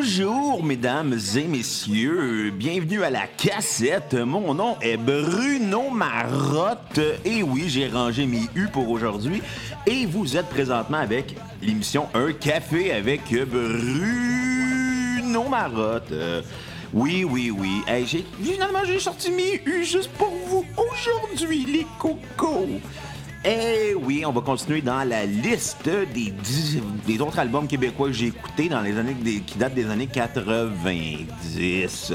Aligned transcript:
Bonjour, 0.00 0.62
mesdames 0.62 1.18
et 1.36 1.48
messieurs. 1.48 2.52
Bienvenue 2.52 3.02
à 3.02 3.10
la 3.10 3.26
cassette. 3.26 4.14
Mon 4.14 4.54
nom 4.54 4.76
est 4.80 4.96
Bruno 4.96 5.90
Marotte. 5.90 7.00
Et 7.24 7.42
oui, 7.42 7.64
j'ai 7.66 7.88
rangé 7.88 8.24
mes 8.24 8.42
U 8.54 8.68
pour 8.72 8.88
aujourd'hui. 8.90 9.42
Et 9.88 10.06
vous 10.06 10.36
êtes 10.36 10.48
présentement 10.50 10.98
avec 10.98 11.34
l'émission 11.60 12.06
Un 12.14 12.32
café 12.32 12.92
avec 12.92 13.22
Bruno 13.28 13.88
Marotte. 15.48 16.14
Oui, 16.92 17.24
oui, 17.24 17.50
oui. 17.50 17.82
Hey, 17.88 18.06
j'ai, 18.06 18.24
finalement, 18.40 18.84
j'ai 18.84 19.00
sorti 19.00 19.32
mes 19.32 19.60
U 19.66 19.84
juste 19.84 20.12
pour 20.12 20.32
vous 20.46 20.64
aujourd'hui, 20.76 21.66
les 21.66 21.86
cocos. 21.98 22.68
Eh 23.50 23.94
oui, 23.94 24.24
on 24.26 24.32
va 24.32 24.42
continuer 24.42 24.82
dans 24.82 25.08
la 25.08 25.24
liste 25.24 25.88
des, 25.88 27.20
autres 27.22 27.38
albums 27.38 27.66
québécois 27.66 28.08
que 28.08 28.12
j'ai 28.12 28.26
écoutés 28.26 28.68
dans 28.68 28.82
les 28.82 28.98
années 28.98 29.16
qui 29.46 29.56
datent 29.56 29.72
des 29.72 29.88
années 29.88 30.06
90. 30.06 32.12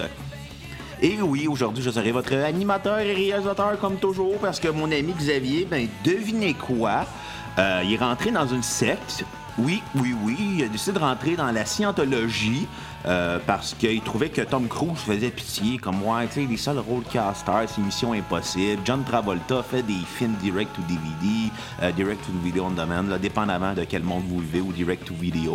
Et 1.01 1.19
oui, 1.23 1.47
aujourd'hui, 1.47 1.83
je 1.83 1.89
serai 1.89 2.11
votre 2.11 2.35
animateur 2.35 2.99
et 2.99 3.13
réalisateur 3.13 3.79
comme 3.79 3.95
toujours 3.95 4.37
parce 4.37 4.59
que 4.59 4.67
mon 4.67 4.91
ami 4.91 5.13
Xavier, 5.13 5.65
ben 5.65 5.87
devinez 6.05 6.53
quoi? 6.53 7.07
Euh, 7.57 7.81
il 7.83 7.93
est 7.93 7.97
rentré 7.97 8.29
dans 8.29 8.45
une 8.45 8.61
secte. 8.61 9.25
Oui, 9.57 9.81
oui, 9.95 10.13
oui. 10.23 10.37
Il 10.59 10.65
a 10.65 10.67
décidé 10.67 10.99
de 10.99 11.03
rentrer 11.03 11.35
dans 11.35 11.51
la 11.51 11.65
scientologie 11.65 12.67
euh, 13.05 13.39
parce 13.45 13.73
qu'il 13.73 14.01
trouvait 14.01 14.29
que 14.29 14.41
Tom 14.41 14.67
Cruise 14.67 14.99
faisait 14.99 15.29
pitié. 15.29 15.77
Comme 15.77 15.97
moi, 15.97 16.21
tu 16.25 16.41
sais, 16.41 16.47
les 16.49 16.57
seuls 16.57 16.79
roadcasters, 16.79 17.65
c'est 17.67 17.81
Mission 17.81 18.13
Impossible. 18.13 18.81
John 18.85 19.03
Travolta 19.03 19.61
fait 19.63 19.83
des 19.83 19.93
films 20.17 20.35
direct 20.41 20.73
to 20.75 20.81
DVD, 20.83 21.51
euh, 21.81 21.91
direct 21.91 22.25
to 22.25 22.31
video 22.43 22.65
on 22.65 22.71
demand, 22.71 23.03
là, 23.03 23.17
dépendamment 23.17 23.73
de 23.73 23.83
quel 23.83 24.03
monde 24.03 24.23
vous 24.27 24.39
vivez 24.39 24.61
ou 24.61 24.71
direct 24.71 25.05
to 25.05 25.13
video. 25.13 25.53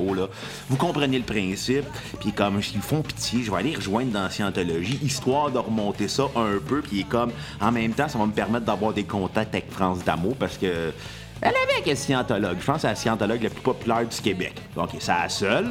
Vous 0.69 0.77
comprenez 0.77 1.19
le 1.19 1.25
principe. 1.25 1.87
Puis 2.21 2.33
comme 2.33 2.61
ils 2.75 2.81
font 2.81 3.03
pitié, 3.03 3.43
je 3.43 3.51
vais 3.51 3.59
aller 3.59 3.75
rejoindre 3.75 4.13
dans 4.13 4.29
scientologie, 4.31 4.99
histoire 5.03 5.51
de 5.51 5.59
remonter 5.59 6.09
ça 6.09 6.25
un 6.37 6.59
peu. 6.67 6.83
Puis 6.83 7.05
comme 7.05 7.31
en 7.61 7.73
même 7.73 7.93
temps, 7.93 8.09
ça 8.09 8.19
va 8.19 8.27
me 8.27 8.33
permettre 8.33 8.67
d'avoir 8.67 8.93
des 8.93 9.05
contacts 9.05 9.55
avec 9.55 9.71
France 9.71 10.05
D'Amour 10.05 10.37
parce 10.39 10.57
que. 10.57 10.93
Elle 11.41 11.55
avait 11.55 11.83
qu'elle 11.85 11.97
scientologue. 11.97 12.57
Je 12.61 12.67
pense 12.67 12.77
que 12.77 12.81
c'est 12.83 12.89
la 12.89 12.95
scientologue 12.97 13.43
la 13.43 13.51
plus 13.51 13.61
populaire 13.61 14.05
du 14.05 14.21
Québec. 14.21 14.55
Donc, 14.75 14.91
c'est 14.99 15.13
la 15.13 15.29
seule. 15.29 15.69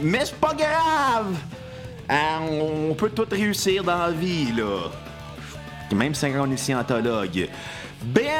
Mais 0.00 0.24
c'est 0.24 0.36
pas 0.36 0.54
grave! 0.54 1.34
Hein, 2.08 2.40
on 2.50 2.94
peut 2.94 3.10
tout 3.10 3.26
réussir 3.30 3.84
dans 3.84 3.98
la 3.98 4.10
vie, 4.10 4.52
là. 4.52 4.90
Même 5.94 6.14
si 6.14 6.26
on 6.26 6.50
est 6.50 6.56
scientologue. 6.56 7.48
Bien! 8.02 8.32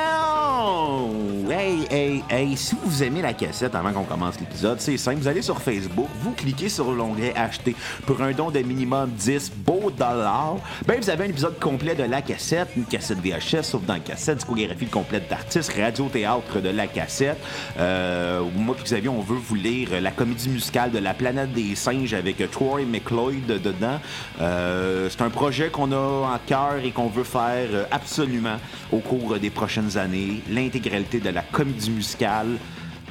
Hey, 1.50 1.86
hey, 1.90 2.22
hey, 2.28 2.56
si 2.58 2.76
vous 2.84 3.02
aimez 3.02 3.22
la 3.22 3.32
cassette 3.32 3.74
avant 3.74 3.90
qu'on 3.90 4.04
commence 4.04 4.38
l'épisode, 4.38 4.78
c'est 4.80 4.98
simple. 4.98 5.20
Vous 5.20 5.28
allez 5.28 5.40
sur 5.40 5.62
Facebook, 5.62 6.08
vous 6.20 6.32
cliquez 6.32 6.68
sur 6.68 6.92
l'onglet 6.92 7.32
Acheter 7.34 7.74
pour 8.04 8.20
un 8.20 8.32
don 8.32 8.50
de 8.50 8.58
minimum 8.58 9.08
10 9.16 9.52
beaux 9.56 9.90
dollars. 9.90 10.56
Ben, 10.86 11.00
vous 11.00 11.08
avez 11.08 11.24
un 11.24 11.28
épisode 11.28 11.58
complet 11.58 11.94
de 11.94 12.02
la 12.02 12.20
cassette, 12.20 12.68
une 12.76 12.84
cassette 12.84 13.20
VHS, 13.24 13.62
sauf 13.62 13.82
dans 13.86 13.94
la 13.94 14.00
cassette, 14.00 14.36
discographie 14.36 14.88
complète 14.88 15.30
d'artistes, 15.30 15.72
radio-théâtre 15.74 16.60
de 16.60 16.68
la 16.68 16.86
cassette. 16.86 17.38
Euh, 17.78 18.42
moi 18.54 18.74
puis 18.74 18.84
Xavier, 18.84 19.08
on 19.08 19.22
veut 19.22 19.38
vous 19.38 19.54
lire 19.54 19.88
la 20.02 20.10
comédie 20.10 20.50
musicale 20.50 20.90
de 20.90 20.98
La 20.98 21.14
planète 21.14 21.54
des 21.54 21.74
singes 21.76 22.12
avec 22.12 22.50
Troy 22.50 22.82
McLeod 22.82 23.46
dedans. 23.46 24.00
Euh, 24.42 25.08
c'est 25.08 25.22
un 25.22 25.30
projet 25.30 25.70
qu'on 25.70 25.92
a 25.92 25.96
en 25.96 26.38
cœur 26.46 26.76
et 26.84 26.90
qu'on 26.90 27.08
veut 27.08 27.24
faire 27.24 27.86
absolument 27.90 28.58
au 28.92 28.98
cours 28.98 29.38
des 29.38 29.50
prochaines 29.50 29.96
années. 29.96 30.42
L'intégralité 30.50 31.20
de 31.20 31.30
la 31.30 31.37
comédie 31.42 31.90
musicale 31.90 32.58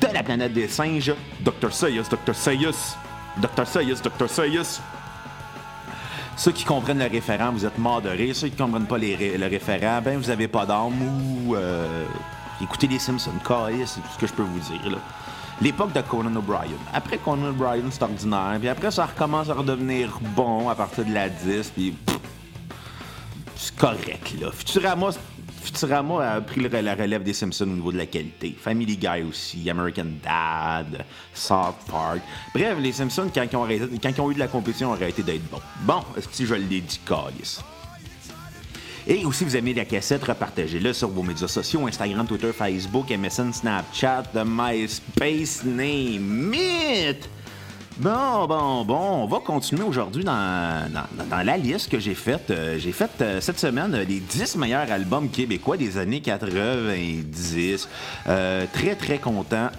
de 0.02 0.08
La 0.14 0.24
planète 0.24 0.54
des 0.54 0.68
singes. 0.68 1.14
Dr. 1.42 1.72
Seuss, 1.72 2.10
Dr. 2.10 2.36
Seuss, 2.36 2.98
Dr. 3.38 3.66
Seuss, 3.68 4.02
Dr. 4.02 4.30
Seuss. 4.30 4.82
Ceux 6.36 6.52
qui 6.52 6.66
comprennent 6.66 7.00
le 7.00 7.08
référent, 7.10 7.52
vous 7.52 7.66
êtes 7.66 7.80
morts 7.80 8.02
de 8.02 8.10
rire. 8.10 8.36
Ceux 8.36 8.50
qui 8.50 8.56
comprennent 8.56 8.86
pas 8.86 9.00
les 9.00 9.38
le 9.38 9.48
référent, 9.48 10.02
ben 10.04 10.18
vous 10.20 10.30
avez 10.30 10.48
pas 10.48 10.68
d'âme 10.68 11.02
ou 11.02 11.56
euh, 11.56 12.06
écoutez 12.62 12.86
les 12.88 13.00
Simpsons. 13.00 13.32
C'est 13.44 14.02
tout 14.02 14.08
ce 14.14 14.20
que 14.20 14.28
je 14.28 14.34
peux 14.34 14.44
vous 14.44 14.60
dire. 14.60 14.92
là. 14.92 14.98
L'époque 15.60 15.94
de 15.94 16.02
Conan 16.02 16.36
O'Brien. 16.36 16.78
Après 16.94 17.18
Conan 17.18 17.48
O'Brien, 17.50 17.86
c'est 17.90 18.04
ordinaire. 18.04 18.58
Puis 18.60 18.70
après, 18.70 18.92
ça 18.92 19.08
recommence 19.08 19.50
à 19.50 19.56
redevenir 19.56 20.20
bon 20.36 20.70
à 20.70 20.76
partir 20.76 21.04
de 21.06 21.14
la 21.14 21.30
10. 21.30 21.72
Puis 21.72 21.96
c'est 23.56 23.76
correct, 23.76 24.36
là. 24.40 24.52
Futurama, 24.52 25.10
Futurama 25.68 26.36
a 26.36 26.42
pris 26.42 26.62
la 26.62 26.96
relève 26.96 27.24
des 27.24 27.34
Simpsons 27.34 27.66
au 27.66 27.76
niveau 27.76 27.92
de 27.92 27.98
la 27.98 28.06
qualité. 28.06 28.56
Family 28.58 28.96
Guy 28.96 29.24
aussi, 29.28 29.70
American 29.70 30.06
Dad, 30.24 31.06
South 31.34 31.76
Park. 31.90 32.22
Bref, 32.54 32.78
les 32.80 32.94
Simpsons, 32.94 33.30
quand 33.34 33.44
ils 33.44 33.56
ont, 33.58 34.32
eu 34.32 34.34
de 34.34 34.40
la 34.40 34.48
compétition, 34.48 34.92
ont 34.92 34.94
arrêté 34.94 35.24
d'être 35.24 35.44
bons. 35.50 35.62
Bon, 35.82 36.04
si 36.32 36.46
je 36.46 36.54
l'ai 36.54 36.80
dit, 36.80 37.00
calice. 37.06 37.60
Et 39.06 39.26
aussi, 39.26 39.44
vous 39.44 39.58
aimez 39.58 39.74
la 39.74 39.86
cassette, 39.86 40.24
repartagez-le 40.24 40.94
sur 40.94 41.10
vos 41.10 41.24
médias 41.24 41.48
sociaux, 41.48 41.86
Instagram, 41.86 42.26
Twitter, 42.26 42.52
Facebook, 42.54 43.10
MSN, 43.10 43.52
Snapchat, 43.52 44.24
MySpace, 44.46 45.64
name 45.66 46.54
it! 46.54 47.30
Bon, 48.00 48.46
bon, 48.46 48.86
bon, 48.86 49.24
on 49.24 49.26
va 49.26 49.40
continuer 49.40 49.82
aujourd'hui 49.82 50.24
dans, 50.24 50.88
dans, 50.94 51.26
dans 51.26 51.44
la 51.44 51.58
liste 51.58 51.90
que 51.90 51.98
j'ai 51.98 52.14
faite. 52.14 52.52
Euh, 52.52 52.78
j'ai 52.78 52.92
fait 52.92 53.10
euh, 53.22 53.42
cette 53.42 53.58
semaine 53.58 53.96
euh, 53.96 54.04
les 54.04 54.20
10 54.20 54.56
meilleurs 54.58 54.92
albums 54.92 55.28
québécois 55.30 55.78
des 55.78 55.98
années 55.98 56.22
90. 56.22 57.90
Euh, 58.28 58.66
très, 58.72 58.94
très 58.94 59.18
content 59.18 59.70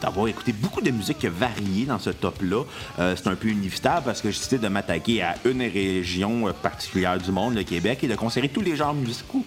d'avoir 0.00 0.28
écouté 0.28 0.54
beaucoup 0.54 0.80
de 0.80 0.90
musique 0.90 1.26
variée 1.26 1.84
dans 1.84 1.98
ce 1.98 2.08
top-là. 2.08 2.62
C'est 2.96 3.26
un 3.26 3.34
peu 3.34 3.48
inévitable 3.48 4.06
parce 4.06 4.22
que 4.22 4.30
j'ai 4.30 4.38
décidé 4.38 4.58
de 4.58 4.68
m'attaquer 4.68 5.22
à 5.22 5.34
une 5.44 5.60
région 5.60 6.52
particulière 6.62 7.18
du 7.18 7.32
monde, 7.32 7.54
le 7.54 7.64
Québec, 7.64 7.98
et 8.02 8.08
de 8.08 8.16
considérer 8.16 8.48
tous 8.48 8.62
les 8.62 8.76
genres 8.76 8.94
musicaux 8.94 9.44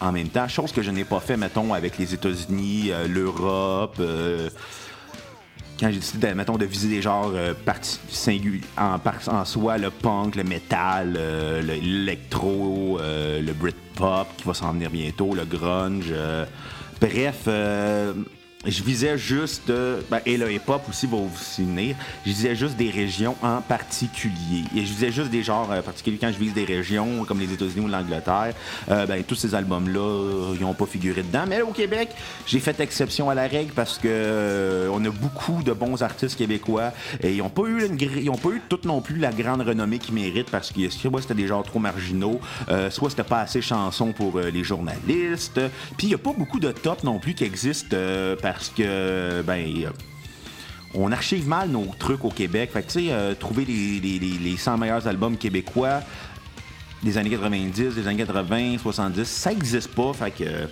en 0.00 0.10
même 0.10 0.28
temps, 0.28 0.48
chose 0.48 0.72
que 0.72 0.82
je 0.82 0.90
n'ai 0.90 1.04
pas 1.04 1.20
fait, 1.20 1.36
mettons, 1.36 1.74
avec 1.74 1.96
les 1.96 2.12
États-Unis, 2.12 2.90
l'Europe, 3.08 4.00
quand 5.82 5.90
j'ai 5.90 5.98
décidé, 5.98 6.28
de, 6.28 6.34
mettons, 6.34 6.56
de 6.56 6.64
viser 6.64 6.88
des 6.88 7.02
genres 7.02 7.32
euh, 7.34 7.54
en, 8.78 8.98
soi, 9.44 9.78
le 9.78 9.90
punk, 9.90 10.36
le 10.36 10.44
metal, 10.44 11.16
euh, 11.18 11.60
le- 11.60 11.74
l'électro, 11.74 12.98
euh, 13.00 13.42
le 13.42 13.52
Britpop 13.52 14.28
qui 14.36 14.44
va 14.44 14.54
s'en 14.54 14.72
venir 14.72 14.90
bientôt, 14.90 15.34
le 15.34 15.44
grunge. 15.44 16.06
euh, 16.10 16.44
bref, 17.00 17.48
je 18.64 18.82
visais 18.82 19.18
juste, 19.18 19.70
euh, 19.70 20.00
ben, 20.10 20.20
et 20.26 20.36
le 20.36 20.52
hip-hop 20.52 20.82
aussi 20.88 21.06
va 21.06 21.16
aussi 21.16 21.62
venir, 21.62 21.96
je 22.24 22.30
visais 22.30 22.54
juste 22.54 22.76
des 22.76 22.90
régions 22.90 23.34
en 23.42 23.60
particulier. 23.60 24.64
Et 24.74 24.80
je 24.86 24.92
visais 24.92 25.10
juste 25.10 25.30
des 25.30 25.42
genres 25.42 25.70
euh, 25.70 25.82
particuliers 25.82 26.18
quand 26.20 26.32
je 26.32 26.38
vise 26.38 26.54
des 26.54 26.64
régions 26.64 27.24
comme 27.24 27.40
les 27.40 27.52
États-Unis 27.52 27.86
ou 27.86 27.88
l'Angleterre. 27.88 28.54
euh, 28.90 29.06
ben, 29.06 29.22
tous 29.24 29.34
ces 29.34 29.54
albums-là, 29.54 30.00
euh, 30.00 30.54
ils 30.54 30.62
n'ont 30.62 30.74
pas 30.74 30.86
figuré 30.86 31.22
dedans. 31.22 31.44
Mais 31.48 31.62
au 31.62 31.72
Québec, 31.72 32.10
j'ai 32.46 32.60
fait 32.60 32.78
exception 32.80 33.30
à 33.30 33.34
la 33.34 33.46
règle 33.46 33.72
parce 33.72 33.98
que 33.98 34.88
on 34.92 35.04
a 35.04 35.10
beaucoup 35.10 35.62
de 35.62 35.72
bons 35.72 36.02
artistes 36.02 36.36
québécois 36.36 36.92
et 37.22 37.32
ils 37.32 37.38
n'ont 37.38 37.48
pas 37.48 37.62
eu 37.62 37.86
une 37.86 37.98
ils 38.00 38.30
ont 38.30 38.36
pas 38.36 38.50
eu 38.50 38.62
toutes 38.68 38.84
non 38.84 39.00
plus 39.00 39.18
la 39.18 39.30
grande 39.30 39.62
renommée 39.62 39.98
qu'ils 39.98 40.14
méritent 40.14 40.50
parce 40.50 40.70
que 40.70 40.88
soit 40.88 41.22
c'était 41.22 41.34
des 41.34 41.46
genres 41.46 41.62
trop 41.62 41.78
marginaux, 41.78 42.40
soit 42.90 43.10
c'était 43.10 43.22
pas 43.22 43.40
assez 43.40 43.62
chansons 43.62 44.12
pour 44.12 44.38
les 44.38 44.64
journalistes. 44.64 45.60
Puis 45.96 46.06
il 46.06 46.08
n'y 46.08 46.14
a 46.14 46.18
pas 46.18 46.32
beaucoup 46.32 46.60
de 46.60 46.72
top 46.72 47.04
non 47.04 47.18
plus 47.18 47.34
qui 47.34 47.44
existent 47.44 47.96
euh, 48.12 48.36
parce 48.52 48.68
que 48.68 49.42
ben 49.42 49.64
euh, 49.84 49.90
on 50.94 51.10
archive 51.10 51.48
mal 51.48 51.70
nos 51.70 51.86
trucs 51.98 52.22
au 52.24 52.28
Québec. 52.30 52.70
Fait 52.72 52.82
que, 52.82 52.92
tu 52.92 53.06
sais, 53.06 53.12
euh, 53.12 53.34
trouver 53.34 53.64
les, 53.64 53.98
les- 53.98 54.18
les- 54.18 54.38
les 54.38 54.56
100 54.58 54.76
meilleurs 54.76 55.06
albums 55.08 55.36
québécois 55.38 56.00
des 57.02 57.16
années 57.16 57.30
90, 57.30 57.94
des 57.94 58.06
années 58.06 58.18
80, 58.24 58.76
70, 58.78 59.24
ça 59.24 59.50
n'existe 59.50 59.88
pas. 59.94 60.12
Fait 60.12 60.30
que 60.30 60.44
euh, 60.44 60.66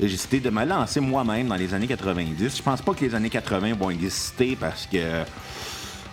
j'ai 0.00 0.08
décidé 0.08 0.40
de 0.40 0.48
me 0.50 0.64
lancer 0.64 1.00
moi-même 1.00 1.48
dans 1.48 1.56
les 1.56 1.74
années 1.74 1.86
90. 1.86 2.56
Je 2.56 2.62
pense 2.62 2.80
pas 2.80 2.94
que 2.94 3.04
les 3.04 3.14
années 3.14 3.28
80 3.30 3.74
vont 3.74 3.90
exister 3.90 4.56
parce 4.58 4.86
que 4.86 4.96
euh, 4.96 5.24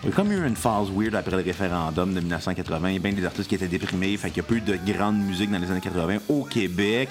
il 0.04 0.10
y 0.10 0.12
a 0.12 0.16
comme 0.16 0.32
eu 0.34 0.46
une 0.46 0.56
phase 0.58 0.90
weird 0.94 1.16
après 1.16 1.32
le 1.38 1.42
référendum 1.44 2.14
de 2.14 2.20
1980. 2.20 2.90
Il 2.90 2.94
y 2.94 2.98
a 2.98 3.00
bien 3.00 3.14
des 3.14 3.26
artistes 3.26 3.48
qui 3.48 3.56
étaient 3.56 3.68
déprimés. 3.70 4.18
Fait 4.18 4.28
qu'il 4.30 4.38
y 4.38 4.40
a 4.42 4.44
peu 4.44 4.60
de 4.60 4.78
grande 4.92 5.18
musique 5.18 5.50
dans 5.50 5.60
les 5.60 5.72
années 5.72 5.80
80 5.82 6.18
au 6.28 6.44
Québec. 6.44 7.10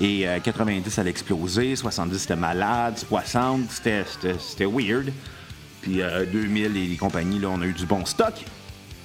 Et 0.00 0.26
euh, 0.26 0.40
90, 0.40 0.90
ça 0.90 1.02
a 1.02 1.04
explosé. 1.04 1.76
70, 1.76 2.18
c'était 2.18 2.36
malade. 2.36 2.98
60, 2.98 3.70
c'était- 3.70 4.66
weird. 4.66 5.12
Puis 5.82 6.02
euh, 6.02 6.24
2000 6.26 6.76
et 6.76 6.86
les 6.86 6.96
compagnies, 6.96 7.38
là, 7.38 7.48
on 7.50 7.60
a 7.60 7.66
eu 7.66 7.72
du 7.72 7.86
bon 7.86 8.04
stock. 8.04 8.34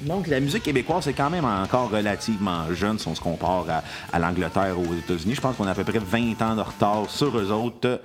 Donc, 0.01 0.27
la 0.27 0.39
musique 0.39 0.63
québécoise, 0.63 1.03
c'est 1.03 1.13
quand 1.13 1.29
même 1.29 1.43
encore 1.45 1.91
relativement 1.91 2.73
jeune 2.73 2.97
si 2.97 3.07
on 3.07 3.15
se 3.15 3.19
compare 3.21 3.65
à, 4.13 4.19
l'Angleterre 4.19 4.79
ou 4.79 4.93
aux 4.93 4.95
États-Unis. 4.95 5.35
Je 5.35 5.41
pense 5.41 5.57
qu'on 5.57 5.67
a 5.67 5.71
à 5.71 5.75
peu 5.75 5.83
près 5.83 5.99
20 5.99 6.41
ans 6.41 6.55
de 6.55 6.61
retard 6.61 7.09
sur 7.09 7.37
eux 7.37 7.51
autres. 7.51 8.01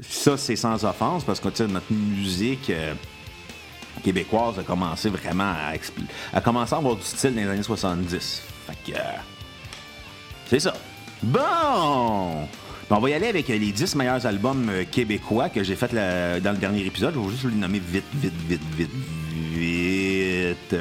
Ça, 0.00 0.36
c'est 0.36 0.56
sans 0.56 0.84
offense 0.84 1.22
parce 1.22 1.38
que 1.38 1.62
notre 1.62 1.92
musique 1.92 2.70
euh, 2.70 2.94
québécoise 4.02 4.58
a 4.58 4.64
commencé 4.64 5.10
vraiment 5.10 5.52
à, 5.52 5.74
a 6.36 6.40
commencé 6.40 6.74
à 6.74 6.78
avoir 6.78 6.96
du 6.96 7.02
style 7.02 7.34
dans 7.36 7.42
les 7.42 7.48
années 7.48 7.62
70. 7.62 8.42
Fait 8.66 8.92
que. 8.92 8.98
euh, 8.98 9.02
c'est 10.48 10.60
ça. 10.60 10.74
Bon! 11.22 12.48
on 12.90 12.98
va 13.00 13.08
y 13.08 13.14
aller 13.14 13.28
avec 13.28 13.48
les 13.48 13.58
10 13.58 13.94
meilleurs 13.94 14.26
albums 14.26 14.70
québécois 14.90 15.48
que 15.48 15.62
j'ai 15.62 15.76
fait 15.76 15.94
dans 15.94 16.52
le 16.52 16.58
dernier 16.58 16.84
épisode. 16.84 17.14
Je 17.14 17.20
vais 17.20 17.30
juste 17.30 17.44
les 17.44 17.52
nommer 17.52 17.78
vite, 17.78 18.04
vite, 18.14 18.34
vite, 18.48 18.60
vite, 18.76 18.90
vite. 19.54 20.76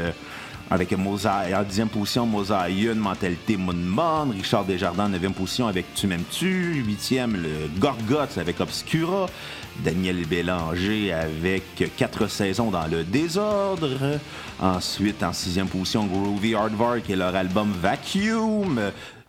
Avec 0.71 0.97
Mosaï, 0.97 1.53
en 1.53 1.63
dixième 1.63 1.89
position, 1.89 2.25
Mosaïen, 2.25 2.95
Mentalité 2.95 3.57
Moon 3.57 4.29
Richard 4.31 4.63
Desjardins 4.63 5.06
en 5.06 5.09
neuvième 5.09 5.33
position 5.33 5.68
avec 5.68 5.94
Tu 5.94 6.07
m'aimes-tu, 6.07 6.81
huitième, 6.85 7.33
le 7.33 7.68
Gorgoth 7.77 8.38
avec 8.38 8.62
Obscura, 8.62 9.27
Daniel 9.83 10.25
Bélanger 10.25 11.12
avec 11.12 11.91
Quatre 11.97 12.27
saisons 12.27 12.71
dans 12.71 12.88
le 12.88 13.03
désordre, 13.03 13.89
ensuite 14.62 15.21
en 15.23 15.33
sixième 15.33 15.68
position, 15.68 16.06
Groovy 16.06 16.56
Hardvark 16.56 17.09
et 17.09 17.17
leur 17.17 17.35
album 17.35 17.74
Vacuum, 17.74 18.79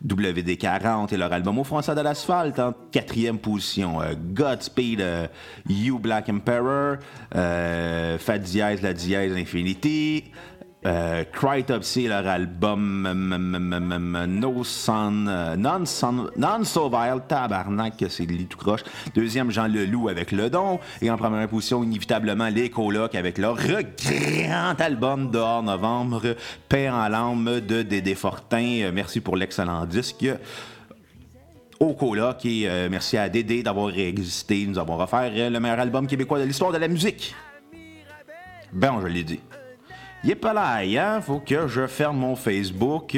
WD40 0.05 1.13
et 1.13 1.17
leur 1.17 1.31
album 1.31 1.57
Au 1.59 1.63
français 1.63 1.95
de 1.95 2.01
l'asphalte. 2.01 2.59
En 2.59 2.73
quatrième 2.91 3.37
position. 3.37 4.01
Euh, 4.01 4.13
Godspeed, 4.33 5.01
euh, 5.01 5.27
You 5.69 5.97
Black 5.97 6.29
Emperor, 6.29 6.97
euh, 7.35 8.17
Fat 8.17 8.39
Diaz, 8.39 8.81
La 8.81 8.93
Diaz 8.93 9.33
Infinity, 9.35 10.25
euh, 10.85 11.23
Crytopsy, 11.31 12.07
leur 12.07 12.27
album 12.27 13.07
No 14.27 14.63
Sun, 14.63 15.27
euh, 15.29 15.55
Non 15.55 15.85
Sun, 15.85 16.29
Non 16.35 16.59
Vile, 16.59 17.21
tabarnak, 17.27 18.03
c'est 18.09 18.25
lit 18.25 18.45
tout 18.45 18.57
croche. 18.57 18.83
Deuxième, 19.15 19.51
Jean 19.51 19.67
Leloup 19.67 20.09
avec 20.09 20.31
Le 20.31 20.49
Don. 20.49 20.79
Et 21.01 21.09
en 21.09 21.17
première 21.17 21.47
position, 21.47 21.83
inévitablement, 21.83 22.47
Les 22.47 22.69
Colocs 22.69 23.15
avec 23.15 23.37
leur 23.37 23.55
grand 23.55 24.81
album 24.81 25.31
dehors 25.31 25.63
novembre, 25.63 26.35
Père 26.67 26.93
en 26.95 27.07
l'âme 27.07 27.61
de 27.61 27.81
Dédé 27.81 28.15
Fortin. 28.15 28.81
Euh, 28.81 28.91
merci 28.93 29.21
pour 29.21 29.37
l'excellent 29.37 29.85
disque 29.85 30.25
au 31.79 31.93
coloc 31.93 32.45
et 32.45 32.63
euh, 32.67 32.87
merci 32.89 33.17
à 33.17 33.29
Dédé 33.29 33.61
d'avoir 33.61 33.97
existé, 33.97 34.65
nous 34.65 34.79
avons 34.79 34.97
refaire 34.97 35.49
le 35.49 35.59
meilleur 35.59 35.79
album 35.79 36.07
québécois 36.07 36.39
de 36.39 36.45
l'histoire 36.45 36.71
de 36.71 36.77
la 36.77 36.87
musique. 36.87 37.35
Ben, 38.71 38.99
je 39.01 39.07
l'ai 39.07 39.23
dit. 39.23 39.39
Pas 40.41 40.53
là, 40.53 40.79
hein? 40.79 41.21
Faut 41.21 41.39
que 41.39 41.67
je 41.67 41.85
ferme 41.85 42.17
mon 42.17 42.35
Facebook. 42.35 43.17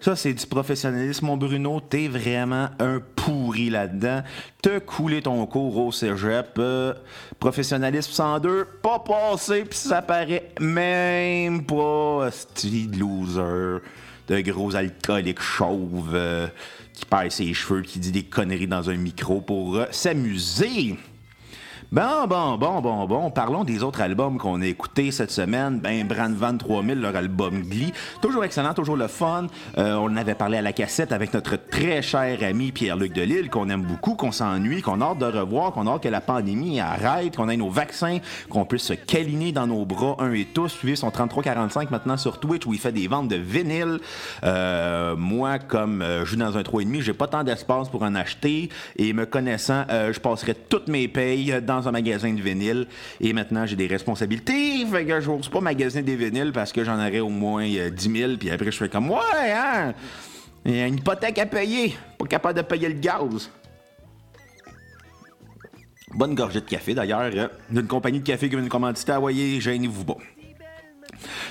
Ça, 0.00 0.16
c'est 0.16 0.32
du 0.32 0.46
professionnalisme, 0.46 1.26
mon 1.26 1.36
Bruno. 1.36 1.80
T'es 1.80 2.08
vraiment 2.08 2.70
un 2.78 3.00
pourri 3.16 3.68
là-dedans. 3.68 4.22
Te 4.62 4.78
couler 4.78 5.20
ton 5.20 5.44
cours 5.46 5.76
au 5.76 5.92
cégep. 5.92 6.58
Euh, 6.58 6.94
professionnalisme 7.38 8.12
102, 8.12 8.66
pas 8.82 8.98
passé, 8.98 9.64
puis 9.64 9.78
ça 9.78 10.00
paraît 10.00 10.50
même 10.58 11.64
pas. 11.64 12.30
Style 12.30 12.98
loser. 12.98 13.82
De 14.28 14.40
gros 14.40 14.74
alcooliques 14.74 15.40
chauves 15.40 16.12
euh, 16.14 16.48
qui 16.92 17.04
perd 17.04 17.30
ses 17.30 17.52
cheveux, 17.54 17.82
qui 17.82 17.98
dit 17.98 18.12
des 18.12 18.24
conneries 18.24 18.66
dans 18.66 18.90
un 18.90 18.96
micro 18.96 19.40
pour 19.40 19.76
euh, 19.76 19.86
s'amuser. 19.90 20.96
Bon, 21.90 22.26
bon, 22.28 22.58
bon, 22.58 22.82
bon, 22.82 23.06
bon. 23.06 23.30
Parlons 23.30 23.64
des 23.64 23.82
autres 23.82 24.02
albums 24.02 24.36
qu'on 24.36 24.60
a 24.60 24.66
écoutés 24.66 25.10
cette 25.10 25.30
semaine. 25.30 25.80
Ben, 25.80 26.06
Brand 26.06 26.34
Van 26.34 26.54
3000, 26.54 27.00
leur 27.00 27.16
album 27.16 27.62
Glee. 27.62 27.94
Toujours 28.20 28.44
excellent, 28.44 28.74
toujours 28.74 28.98
le 28.98 29.06
fun. 29.06 29.46
Euh, 29.78 29.94
on 29.94 30.14
avait 30.18 30.34
parlé 30.34 30.58
à 30.58 30.62
la 30.62 30.74
cassette 30.74 31.12
avec 31.12 31.32
notre 31.32 31.56
très 31.56 32.02
cher 32.02 32.40
ami 32.42 32.72
Pierre-Luc 32.72 33.14
Delisle, 33.14 33.48
qu'on 33.48 33.70
aime 33.70 33.84
beaucoup, 33.84 34.16
qu'on 34.16 34.32
s'ennuie, 34.32 34.82
qu'on 34.82 35.00
a 35.00 35.06
hâte 35.06 35.18
de 35.18 35.24
revoir, 35.24 35.72
qu'on 35.72 35.86
a 35.86 35.92
hâte 35.92 36.02
que 36.02 36.10
la 36.10 36.20
pandémie 36.20 36.78
arrête, 36.78 37.34
qu'on 37.34 37.48
ait 37.48 37.56
nos 37.56 37.70
vaccins, 37.70 38.18
qu'on 38.50 38.66
puisse 38.66 38.82
se 38.82 38.92
câliner 38.92 39.52
dans 39.52 39.66
nos 39.66 39.86
bras 39.86 40.16
un 40.18 40.34
et 40.34 40.44
tous. 40.44 40.68
Suivez 40.68 40.94
son 40.94 41.10
3345 41.10 41.90
maintenant 41.90 42.18
sur 42.18 42.38
Twitch 42.38 42.66
où 42.66 42.74
il 42.74 42.80
fait 42.80 42.92
des 42.92 43.08
ventes 43.08 43.28
de 43.28 43.36
vinyle. 43.36 43.98
Euh, 44.44 45.16
moi, 45.16 45.58
comme 45.58 46.02
euh, 46.02 46.26
je 46.26 46.32
joue 46.32 46.36
dans 46.36 46.58
un 46.58 46.62
3,5, 46.62 47.00
j'ai 47.00 47.14
pas 47.14 47.28
tant 47.28 47.44
d'espace 47.44 47.88
pour 47.88 48.02
en 48.02 48.14
acheter. 48.14 48.68
Et 48.96 49.14
me 49.14 49.24
connaissant, 49.24 49.84
je 49.88 50.20
passerai 50.20 50.54
toutes 50.54 50.88
mes 50.88 51.08
payes 51.08 51.62
dans 51.62 51.77
un 51.86 51.92
magasin 51.92 52.32
de 52.32 52.40
vinyle 52.40 52.86
et 53.20 53.32
maintenant 53.32 53.66
j'ai 53.66 53.76
des 53.76 53.86
responsabilités. 53.86 54.84
Fait 54.86 55.04
que 55.04 55.20
j'ose 55.20 55.48
pas 55.48 55.60
magasiner 55.60 56.02
des 56.02 56.16
vinyles 56.16 56.52
parce 56.52 56.72
que 56.72 56.84
j'en 56.84 56.98
aurais 56.98 57.20
au 57.20 57.28
moins 57.28 57.66
10 57.66 57.78
euh, 57.78 57.90
000. 57.90 58.36
Puis 58.38 58.50
après, 58.50 58.70
je 58.70 58.76
fais 58.76 58.88
comme, 58.88 59.10
ouais, 59.10 59.52
hein, 59.52 59.94
y 60.64 60.80
a 60.80 60.86
une 60.86 60.96
hypothèque 60.96 61.38
à 61.38 61.46
payer. 61.46 61.96
Pas 62.18 62.26
capable 62.26 62.58
de 62.58 62.62
payer 62.62 62.88
le 62.88 62.94
gaz. 62.94 63.50
Bonne 66.14 66.34
gorgée 66.34 66.60
de 66.60 66.66
café 66.66 66.94
d'ailleurs, 66.94 67.30
euh, 67.34 67.48
d'une 67.70 67.86
compagnie 67.86 68.20
de 68.20 68.26
café 68.26 68.48
qui 68.48 68.54
vient 68.54 68.64
une 68.64 68.70
commandité. 68.70 69.12
Ah, 69.12 69.18
voyez, 69.18 69.60
gênez-vous 69.60 70.04
pas. 70.04 70.16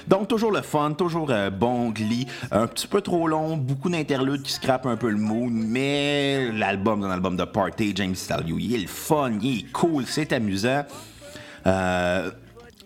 Donc, 0.08 0.28
toujours 0.28 0.52
le 0.52 0.62
fun, 0.62 0.94
toujours 0.94 1.30
euh, 1.32 1.50
bon 1.50 1.92
glis, 1.92 2.28
un 2.52 2.68
petit 2.68 2.88
peu 2.88 3.02
trop 3.02 3.28
long, 3.28 3.58
beaucoup 3.58 3.90
d'interludes 3.90 4.42
qui 4.42 4.54
scrapent 4.54 4.86
un 4.86 4.96
peu 4.96 5.10
le 5.10 5.18
mood, 5.18 5.52
mais 5.52 6.52
l'album, 6.52 7.04
un 7.04 7.12
album 7.12 7.36
de 7.36 7.44
party, 7.44 7.94
James 7.96 8.16
Stallion, 8.16 8.58
il 8.60 8.76
est 8.76 8.80
le 8.80 8.88
fun, 8.88 9.32
il 9.42 9.60
est 9.60 9.72
cool, 9.72 10.06
c'est 10.06 10.32
amusant. 10.34 10.84
Euh, 11.66 12.32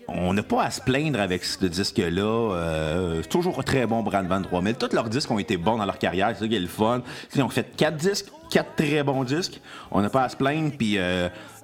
on 0.08 0.34
n'a 0.34 0.42
pas 0.42 0.64
à 0.64 0.70
se 0.70 0.80
plaindre 0.80 1.20
avec 1.20 1.44
ce 1.44 1.64
disque-là. 1.64 2.54
Euh, 2.54 3.22
toujours 3.22 3.64
très 3.64 3.86
bon, 3.86 4.02
Brand 4.02 4.28
3000. 4.28 4.74
Tous 4.74 4.92
leurs 4.92 5.08
disques 5.08 5.30
ont 5.30 5.38
été 5.38 5.56
bons 5.56 5.78
dans 5.78 5.86
leur 5.86 5.98
carrière. 5.98 6.30
C'est 6.34 6.40
ça 6.40 6.48
qui 6.48 6.56
est 6.56 6.60
le 6.60 6.66
fun. 6.66 7.02
Ils 7.34 7.42
ont 7.42 7.48
fait 7.48 7.74
quatre 7.76 7.96
disques, 7.96 8.26
quatre 8.50 8.74
très 8.76 9.02
bons 9.02 9.24
disques. 9.24 9.60
On 9.90 10.02
n'a 10.02 10.10
pas 10.10 10.24
à 10.24 10.28
se 10.28 10.36
plaindre. 10.36 10.72
Puis 10.76 10.98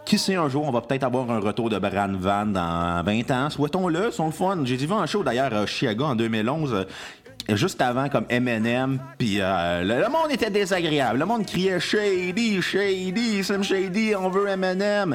qui 0.09 0.19
sait, 0.19 0.37
un 0.37 0.49
jour, 0.49 0.67
on 0.67 0.71
va 0.71 0.81
peut-être 0.81 1.05
avoir 1.05 1.31
un 1.31 1.39
retour 1.39 1.69
de 1.69 1.79
Bran 1.79 2.09
Van 2.19 2.47
dans 2.47 3.03
20 3.05 3.31
ans. 3.31 3.51
Souhaitons-le, 3.51 4.11
sont 4.11 4.27
le 4.27 4.33
fun. 4.33 4.59
J'ai 4.65 4.77
vu 4.77 4.91
un 4.91 5.05
show 5.05 5.23
d'ailleurs 5.23 5.53
à 5.53 5.67
Chicago 5.67 6.05
en 6.05 6.17
2011 6.17 6.73
euh, 6.73 7.57
juste 7.57 7.83
avant 7.83 8.09
comme 8.09 8.25
Eminem 8.31 8.99
puis 9.19 9.37
euh, 9.39 9.85
le, 9.85 10.09
monde 10.09 10.31
était 10.31 10.49
désagréable. 10.49 11.19
Le 11.19 11.27
monde 11.27 11.45
criait 11.45 11.79
shady 11.79 12.63
shady 12.63 13.45
Slim 13.45 13.63
Shady 13.63 14.15
on 14.17 14.31
veut 14.31 14.49
Eminem. 14.49 15.15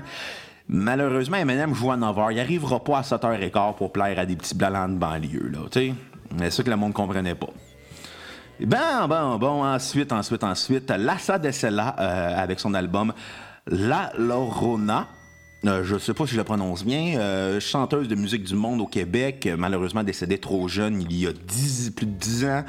Malheureusement 0.69 1.37
Eminem 1.37 1.73
joue 1.73 1.91
à 1.91 1.97
9h 1.97 2.31
il 2.31 2.39
arrivera 2.39 2.83
pas 2.83 2.99
à 2.99 3.01
7h15 3.01 3.75
pour 3.75 3.91
plaire 3.91 4.19
à 4.19 4.27
des 4.27 4.35
petits 4.35 4.55
blancs 4.55 4.91
de 4.91 4.97
banlieue 4.97 5.49
là 5.51 5.59
tu 5.71 5.91
c'est 6.37 6.51
ça 6.51 6.63
que 6.63 6.69
le 6.69 6.75
monde 6.75 6.93
comprenait 6.93 7.35
pas. 7.35 7.49
Bon, 8.59 9.07
bon, 9.07 9.37
bon, 9.37 9.65
ensuite, 9.65 10.11
ensuite, 10.11 10.43
ensuite, 10.43 10.89
Lassa 10.91 11.37
Dessela 11.37 11.95
euh, 11.99 12.43
avec 12.43 12.59
son 12.59 12.73
album 12.73 13.13
la 13.67 14.11
Lorona. 14.17 15.07
Euh, 15.65 15.83
je 15.83 15.93
ne 15.93 15.99
sais 15.99 16.13
pas 16.13 16.25
si 16.25 16.33
je 16.33 16.37
le 16.37 16.43
prononce 16.43 16.83
bien, 16.83 17.17
euh, 17.17 17.59
chanteuse 17.61 18.09
de 18.09 18.15
musique 18.15 18.43
du 18.43 18.55
monde 18.55 18.81
au 18.81 18.85
Québec, 18.85 19.47
malheureusement 19.57 20.03
décédée 20.03 20.37
trop 20.37 20.67
jeune 20.67 21.01
il 21.01 21.13
y 21.15 21.25
a 21.25 21.31
plus 21.95 22.05
de 22.05 22.11
10 22.11 22.45
ans. 22.45 22.63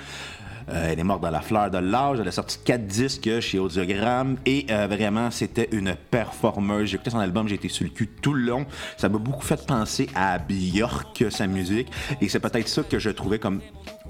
Euh, 0.71 0.89
elle 0.89 0.99
est 0.99 1.05
morte 1.05 1.21
dans 1.21 1.31
la 1.31 1.43
fleur 1.43 1.71
de 1.71 1.79
l'âge. 1.79 2.21
Elle 2.21 2.29
a 2.29 2.33
sorti 2.33 2.59
quatre 2.65 2.87
disques 2.87 3.41
chez 3.41 3.59
Audiogramme 3.59 4.37
et 4.47 4.67
vraiment, 4.89 5.31
c'était 5.31 5.69
une 5.73 5.95
performeuse. 6.11 6.89
J'ai 6.89 6.95
écouté 6.95 7.11
son 7.11 7.19
album, 7.19 7.49
j'ai 7.49 7.57
été 7.57 7.69
sur 7.69 7.85
le 7.85 7.91
cul 7.91 8.07
tout 8.07 8.33
le 8.33 8.45
long. 8.45 8.65
Ça 8.97 9.09
m'a 9.09 9.19
beaucoup 9.19 9.45
fait 9.45 9.67
penser 9.67 10.09
à 10.15 10.39
Björk, 10.39 11.25
sa 11.31 11.47
musique. 11.49 11.89
Et 12.23 12.29
c'est 12.29 12.41
peut-être 12.41 12.69
ça 12.69 12.83
que 12.83 12.99
je 12.99 13.11
trouvais 13.11 13.39
comme 13.39 13.61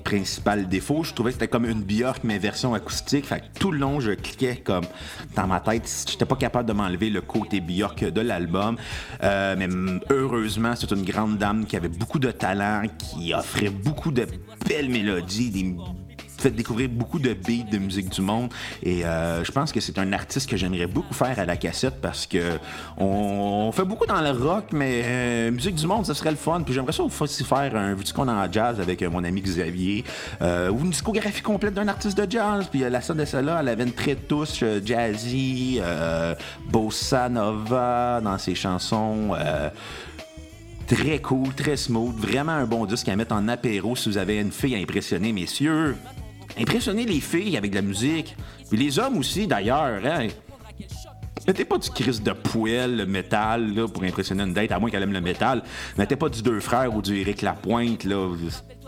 principal 0.04 0.68
défaut. 0.68 1.02
Je 1.02 1.12
trouvais 1.12 1.30
que 1.30 1.34
c'était 1.34 1.48
comme 1.48 1.64
une 1.64 1.82
Björk, 1.82 2.22
mais 2.22 2.38
version 2.38 2.74
acoustique. 2.74 3.26
Fait 3.26 3.40
que 3.40 3.58
tout 3.58 3.72
le 3.72 3.78
long, 3.78 4.00
je 4.00 4.12
cliquais 4.12 4.56
comme 4.56 4.84
dans 5.34 5.46
ma 5.46 5.60
tête. 5.60 5.90
J'étais 6.08 6.26
pas 6.26 6.36
capable 6.36 6.68
de 6.68 6.74
m'enlever 6.74 7.10
le 7.10 7.22
côté 7.22 7.60
Björk 7.60 8.04
de 8.04 8.20
l'album. 8.20 8.76
Euh, 9.22 9.56
mais 9.58 9.68
heureusement, 10.10 10.74
c'est 10.76 10.90
une 10.92 11.04
grande 11.04 11.38
dame 11.38 11.64
qui 11.66 11.76
avait 11.76 11.88
beaucoup 11.88 12.18
de 12.18 12.30
talent, 12.30 12.82
qui 12.98 13.34
offrait 13.34 13.70
beaucoup 13.70 14.12
de 14.12 14.26
belles 14.68 14.90
mélodies, 14.90 15.50
des 15.50 15.76
fait 16.44 16.50
découvrir 16.50 16.90
beaucoup 16.90 17.18
de 17.18 17.32
beats 17.32 17.70
de 17.70 17.78
musique 17.78 18.10
du 18.10 18.20
monde. 18.20 18.52
Et 18.82 19.04
euh, 19.04 19.42
je 19.44 19.50
pense 19.50 19.72
que 19.72 19.80
c'est 19.80 19.98
un 19.98 20.12
artiste 20.12 20.48
que 20.48 20.58
j'aimerais 20.58 20.86
beaucoup 20.86 21.14
faire 21.14 21.38
à 21.38 21.46
la 21.46 21.56
cassette 21.56 22.00
parce 22.02 22.26
que 22.26 22.58
on, 22.98 23.72
fait 23.72 23.84
beaucoup 23.84 24.06
dans 24.06 24.20
le 24.20 24.30
rock, 24.30 24.66
mais 24.72 25.02
euh, 25.04 25.50
musique 25.50 25.76
du 25.76 25.86
monde, 25.86 26.04
ça 26.04 26.12
serait 26.12 26.30
le 26.30 26.36
fun. 26.36 26.60
Puis 26.62 26.74
j'aimerais 26.74 26.92
ça 26.92 27.02
aussi 27.02 27.44
faire 27.44 27.74
un 27.74 27.94
vu 27.94 28.04
qu'on 28.14 28.28
en 28.28 28.52
jazz 28.52 28.78
avec 28.78 29.00
euh, 29.00 29.08
mon 29.08 29.24
ami 29.24 29.40
Xavier 29.40 30.04
ou 30.40 30.78
une 30.84 30.90
discographie 30.90 31.42
complète 31.42 31.74
d'un 31.74 31.88
artiste 31.88 32.18
de 32.18 32.30
jazz. 32.30 32.66
Puis 32.70 32.80
la 32.80 33.00
sonne 33.00 33.18
de 33.18 33.24
celle-là, 33.24 33.58
elle 33.60 33.68
avait 33.68 33.84
une 33.84 33.92
très 33.92 34.14
touche 34.14 34.62
jazzy, 34.84 35.80
bossa 36.70 37.28
nova 37.28 38.20
dans 38.22 38.36
ses 38.38 38.54
chansons. 38.54 39.34
Très 40.86 41.18
cool, 41.20 41.54
très 41.54 41.76
smooth, 41.76 42.14
vraiment 42.16 42.52
un 42.52 42.66
bon 42.66 42.84
disque 42.84 43.08
à 43.08 43.16
mettre 43.16 43.34
en 43.34 43.48
apéro 43.48 43.96
si 43.96 44.10
vous 44.10 44.18
avez 44.18 44.38
une 44.38 44.52
fille 44.52 44.74
à 44.74 44.78
impressionner, 44.78 45.32
messieurs. 45.32 45.96
Impressionner 46.58 47.04
les 47.04 47.20
filles 47.20 47.56
avec 47.56 47.70
de 47.70 47.76
la 47.76 47.82
musique. 47.82 48.36
Puis 48.68 48.78
les 48.78 48.98
hommes 48.98 49.18
aussi, 49.18 49.46
d'ailleurs. 49.46 50.00
Hein? 50.04 50.28
Mettez 51.46 51.64
pas 51.64 51.76
du 51.76 51.90
Chris 51.90 52.20
de 52.20 52.32
poêle, 52.32 52.96
le 52.96 53.06
métal, 53.06 53.74
là, 53.74 53.86
pour 53.86 54.02
impressionner 54.02 54.44
une 54.44 54.54
date, 54.54 54.72
à 54.72 54.78
moins 54.78 54.88
qu'elle 54.88 55.02
aime 55.02 55.12
le 55.12 55.20
métal. 55.20 55.62
Mettez 55.98 56.16
pas 56.16 56.30
du 56.30 56.42
Deux 56.42 56.60
Frères 56.60 56.94
ou 56.94 57.02
du 57.02 57.20
Eric 57.20 57.42
Lapointe, 57.42 58.04
là, 58.04 58.30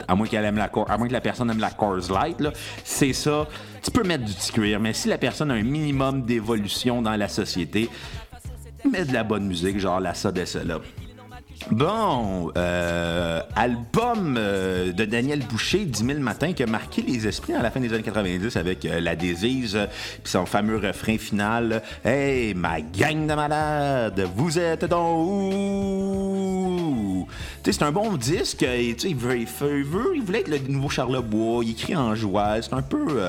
à 0.08 0.14
moins 0.14 0.26
aime 0.32 0.56
la 0.56 0.70
à 0.88 0.96
moins 0.96 1.08
que 1.08 1.12
la 1.12 1.20
personne 1.20 1.50
aime 1.50 1.58
la 1.58 1.70
Coors 1.70 2.10
Light, 2.10 2.40
là. 2.40 2.52
C'est 2.82 3.12
ça. 3.12 3.46
Tu 3.82 3.90
peux 3.90 4.04
mettre 4.04 4.24
du 4.24 4.32
petit 4.32 4.52
cuir, 4.52 4.80
mais 4.80 4.94
si 4.94 5.08
la 5.08 5.18
personne 5.18 5.50
a 5.50 5.54
un 5.54 5.62
minimum 5.62 6.22
d'évolution 6.22 7.02
dans 7.02 7.16
la 7.16 7.28
société, 7.28 7.90
mets 8.88 9.04
de 9.04 9.12
la 9.12 9.24
bonne 9.24 9.46
musique, 9.46 9.78
genre 9.78 10.00
la 10.00 10.12
de 10.12 10.44
cela. 10.44 10.80
Bon, 11.70 12.52
euh, 12.56 13.40
album 13.56 14.36
euh, 14.38 14.92
de 14.92 15.04
Daniel 15.04 15.40
Boucher, 15.40 15.84
10 15.84 16.04
000 16.04 16.20
matins, 16.20 16.52
qui 16.52 16.62
a 16.62 16.66
marqué 16.66 17.02
les 17.02 17.26
esprits 17.26 17.54
à 17.54 17.62
la 17.62 17.72
fin 17.72 17.80
des 17.80 17.92
années 17.92 18.04
90 18.04 18.56
avec 18.56 18.84
euh, 18.84 19.00
La 19.00 19.16
Désise, 19.16 19.76
puis 20.22 20.30
son 20.30 20.46
fameux 20.46 20.76
refrain 20.76 21.18
final 21.18 21.82
Hey, 22.04 22.54
ma 22.54 22.80
gang 22.80 23.26
de 23.26 23.34
malades, 23.34 24.28
vous 24.36 24.60
êtes 24.60 24.84
donc 24.84 25.28
où? 25.28 27.26
C'est 27.64 27.82
un 27.82 27.90
bon 27.90 28.16
disque, 28.16 28.62
et, 28.62 28.90
il, 28.90 29.16
veut, 29.16 29.36
il, 29.36 29.46
veut, 29.46 30.12
il 30.14 30.22
voulait 30.22 30.40
être 30.40 30.48
le 30.48 30.58
nouveau 30.68 30.88
Charlebois, 30.88 31.64
il 31.64 31.72
écrit 31.72 31.96
en 31.96 32.14
joie, 32.14 32.62
c'est 32.62 32.72
un 32.72 32.82
peu. 32.82 33.20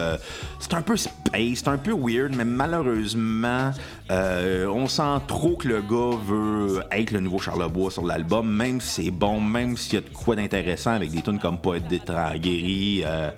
c'est 0.60 0.76
un 0.76 0.84
peu 0.84 0.96
space, 0.96 1.56
c'est 1.56 1.68
un 1.68 1.80
peu 1.80 1.92
weird, 1.92 2.36
mais 2.36 2.46
malheureusement, 2.46 3.72
on 4.12 4.88
sent 4.88 5.22
trop 5.28 5.56
que 5.56 5.68
le 5.68 5.82
gars 5.82 6.16
veut 6.24 6.84
être 6.92 7.10
le 7.10 7.20
nouveau 7.20 7.40
Charlebois 7.40 7.90
sur 7.90 8.06
même 8.44 8.82
si 8.82 9.04
c'est 9.04 9.12
bon, 9.12 9.42
même 9.42 9.78
s'il 9.78 9.96
y 9.96 9.98
a 9.98 10.02
de 10.02 10.10
quoi 10.10 10.36
d'intéressant 10.36 10.92
avec 10.92 11.12
des 11.12 11.22
tunes 11.22 11.40
comme 11.40 11.60
Poète 11.60 11.84
guéri, 11.88 13.04
euh, 13.06 13.32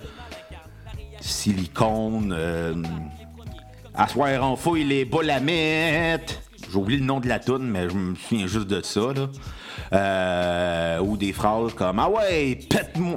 Silicone, 1.19 2.33
euh, 2.35 2.73
Assoir 3.93 4.43
en 4.43 4.55
fouille 4.55 4.85
les 4.85 5.05
bolamettes. 5.05 6.41
J'ai 6.71 6.77
oublié 6.77 6.99
le 6.99 7.05
nom 7.05 7.19
de 7.19 7.27
la 7.27 7.39
tune, 7.39 7.69
mais 7.69 7.89
je 7.89 7.95
me 7.95 8.15
souviens 8.15 8.47
juste 8.47 8.67
de 8.67 8.81
ça. 8.81 9.13
Là. 9.13 9.27
Euh, 9.91 10.99
ou 10.99 11.17
des 11.17 11.33
phrases 11.33 11.73
comme 11.73 11.99
Ah 11.99 12.09
ouais, 12.09 12.59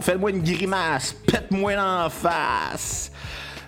fais-moi 0.00 0.30
une 0.30 0.42
grimace, 0.42 1.14
pète-moi 1.26 1.74
en 1.76 2.08
face. 2.08 3.12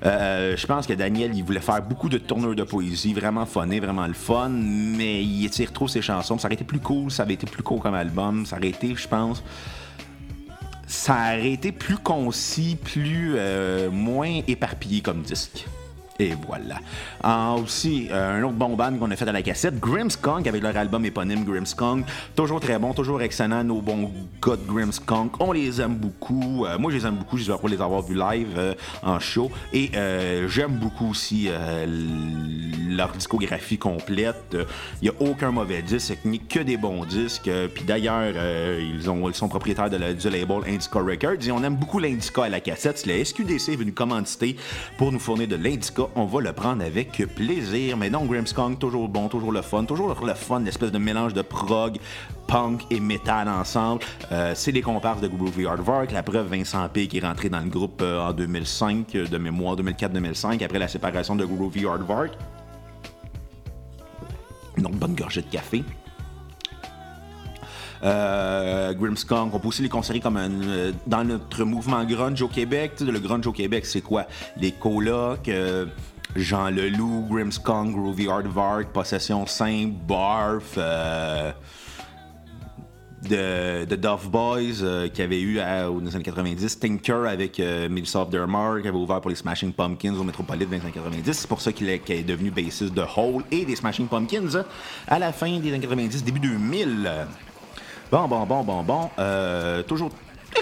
Euh, 0.04 0.54
je 0.56 0.66
pense 0.66 0.86
que 0.86 0.92
Daniel, 0.92 1.34
il 1.34 1.42
voulait 1.42 1.60
faire 1.60 1.80
beaucoup 1.80 2.08
de 2.08 2.18
tourneurs 2.18 2.54
de 2.54 2.62
poésie, 2.62 3.14
vraiment 3.14 3.46
funné, 3.46 3.80
vraiment 3.80 4.06
le 4.06 4.12
fun, 4.12 4.50
mais 4.50 5.22
il 5.22 5.46
étire 5.46 5.72
trop 5.72 5.88
ses 5.88 6.02
chansons. 6.02 6.38
Ça 6.38 6.48
aurait 6.48 6.54
été 6.54 6.64
plus 6.64 6.80
cool, 6.80 7.10
ça 7.10 7.22
avait 7.22 7.34
été 7.34 7.46
plus 7.46 7.62
court 7.62 7.80
comme 7.80 7.94
album, 7.94 8.44
ça 8.44 8.56
aurait 8.56 8.68
été, 8.68 8.94
je 8.94 9.08
pense, 9.08 9.42
ça 10.86 11.14
aurait 11.14 11.52
été 11.52 11.72
plus 11.72 11.96
concis, 11.96 12.76
plus 12.82 13.34
euh, 13.36 13.90
moins 13.90 14.40
éparpillé 14.46 15.00
comme 15.00 15.22
disque. 15.22 15.66
Et 16.20 16.32
voilà. 16.46 16.76
Ah, 17.24 17.54
aussi, 17.54 18.08
euh, 18.12 18.38
un 18.38 18.42
autre 18.44 18.54
bon 18.54 18.76
band 18.76 18.96
qu'on 18.98 19.10
a 19.10 19.16
fait 19.16 19.28
à 19.28 19.32
la 19.32 19.42
cassette, 19.42 19.80
Grimmskunk, 19.80 20.46
avec 20.46 20.62
leur 20.62 20.76
album 20.76 21.04
éponyme 21.04 21.44
Grimmskunk. 21.44 22.06
Toujours 22.36 22.60
très 22.60 22.78
bon, 22.78 22.92
toujours 22.94 23.20
excellent, 23.20 23.64
nos 23.64 23.80
bons 23.80 24.12
gars 24.40 24.54
de 24.54 24.64
Grimmskunk. 24.64 25.32
On 25.40 25.50
les 25.50 25.80
aime 25.80 25.96
beaucoup. 25.96 26.66
Euh, 26.66 26.78
moi, 26.78 26.92
je 26.92 26.98
les 26.98 27.06
aime 27.06 27.16
beaucoup. 27.16 27.36
Je 27.36 27.50
vais 27.50 27.58
pas 27.58 27.68
les 27.68 27.80
avoir 27.80 28.02
vus 28.02 28.14
live 28.14 28.54
euh, 28.56 28.74
en 29.02 29.18
show. 29.18 29.50
Et 29.72 29.90
j'aime 30.48 30.76
beaucoup 30.76 31.10
aussi 31.10 31.48
leur 32.88 33.10
discographie 33.12 33.78
complète. 33.78 34.56
Il 35.02 35.04
n'y 35.04 35.08
a 35.08 35.30
aucun 35.30 35.50
mauvais 35.50 35.82
disque, 35.82 36.16
ni 36.24 36.38
que 36.38 36.60
des 36.60 36.76
bons 36.76 37.04
disques. 37.04 37.50
Puis 37.74 37.84
d'ailleurs, 37.84 38.32
ils, 38.78 39.10
ont, 39.10 39.28
ils 39.28 39.34
sont 39.34 39.48
propriétaires 39.48 39.90
de 39.90 40.12
du 40.12 40.30
label 40.30 40.60
Indica 40.66 41.00
Records. 41.00 41.46
Et 41.46 41.50
on 41.50 41.62
aime 41.64 41.76
beaucoup 41.76 41.98
l'Indica 41.98 42.44
à 42.44 42.48
la 42.48 42.60
cassette. 42.60 43.04
La 43.06 43.24
SQDC 43.24 43.70
est 43.70 43.76
venue 43.76 43.92
commanditer 43.92 44.56
pour 44.96 45.10
nous 45.10 45.18
fournir 45.18 45.48
de 45.48 45.56
l'Indica 45.56 46.03
on 46.14 46.24
va 46.26 46.40
le 46.40 46.52
prendre 46.52 46.84
avec 46.84 47.22
plaisir. 47.34 47.96
Mais 47.96 48.10
non, 48.10 48.24
Grimmskong, 48.24 48.78
toujours 48.78 49.08
bon, 49.08 49.28
toujours 49.28 49.52
le 49.52 49.62
fun, 49.62 49.84
toujours 49.84 50.08
le 50.08 50.34
fun, 50.34 50.60
l'espèce 50.60 50.92
de 50.92 50.98
mélange 50.98 51.34
de 51.34 51.42
prog, 51.42 51.98
punk 52.46 52.82
et 52.90 53.00
metal 53.00 53.48
ensemble. 53.48 54.02
Euh, 54.32 54.52
c'est 54.54 54.72
les 54.72 54.82
comparses 54.82 55.20
de 55.20 55.28
Groovy 55.28 55.66
Hardwork. 55.66 56.12
La 56.12 56.22
preuve, 56.22 56.48
Vincent 56.48 56.88
P. 56.88 57.06
qui 57.06 57.18
est 57.18 57.26
rentré 57.26 57.48
dans 57.48 57.60
le 57.60 57.68
groupe 57.68 58.00
euh, 58.02 58.28
en 58.28 58.32
2005, 58.32 59.12
de 59.12 59.38
mémoire 59.38 59.76
2004-2005, 59.76 60.64
après 60.64 60.78
la 60.78 60.88
séparation 60.88 61.36
de 61.36 61.44
Groovy 61.44 61.86
Hardwork. 61.86 62.32
Une 64.76 64.88
bonne 64.88 65.14
gorgée 65.14 65.42
de 65.42 65.50
café. 65.50 65.84
Euh, 68.04 68.92
Grimmskunk. 68.92 69.54
On 69.54 69.58
peut 69.58 69.68
aussi 69.68 69.82
les 69.82 69.88
considérer 69.88 70.20
comme 70.20 70.36
un, 70.36 70.50
euh, 70.50 70.92
dans 71.06 71.24
notre 71.24 71.64
mouvement 71.64 72.04
grunge 72.04 72.42
au 72.42 72.48
Québec. 72.48 73.00
le 73.00 73.18
grunge 73.18 73.46
au 73.46 73.52
Québec, 73.52 73.86
c'est 73.86 74.02
quoi? 74.02 74.26
Les 74.58 74.72
colocs, 74.72 75.48
euh, 75.48 75.86
Jean 76.36 76.68
Leloup, 76.68 77.26
Grimmskunk, 77.30 77.94
Groovy 77.94 78.28
Hardvark, 78.28 78.88
Possession 78.92 79.46
Simple, 79.46 79.94
Barf, 80.06 80.74
euh, 80.76 81.52
de, 83.22 83.86
de 83.86 83.96
Duff 83.96 84.28
Boys 84.28 85.08
qui 85.14 85.22
avait 85.22 85.40
eu 85.40 85.58
aux 85.58 86.14
années 86.14 86.22
90, 86.22 86.78
Tinker 86.78 87.26
avec 87.26 87.58
euh, 87.58 87.88
Milsoft 87.88 88.30
Dermar 88.30 88.82
qui 88.82 88.88
avait 88.88 88.98
ouvert 88.98 89.22
pour 89.22 89.30
les 89.30 89.36
Smashing 89.36 89.72
Pumpkins 89.72 90.14
au 90.14 90.24
Metropolitan 90.24 90.68
des 90.68 90.80
années 90.82 90.92
90. 90.92 91.32
C'est 91.32 91.48
pour 91.48 91.62
ça 91.62 91.72
qu'il 91.72 91.88
est, 91.88 92.10
est, 92.10 92.22
devenu 92.22 92.50
bassiste 92.50 92.92
de 92.92 93.02
Hole 93.16 93.44
et 93.50 93.64
des 93.64 93.76
Smashing 93.76 94.08
Pumpkins 94.08 94.62
à 95.08 95.18
la 95.18 95.32
fin 95.32 95.58
des 95.58 95.70
années 95.70 95.80
90, 95.80 96.22
début 96.22 96.40
2000. 96.40 97.10
Bon, 98.10 98.28
bon, 98.28 98.44
bon, 98.46 98.62
bon, 98.62 98.82
bon. 98.82 99.10
Euh, 99.18 99.82
toujours 99.82 100.10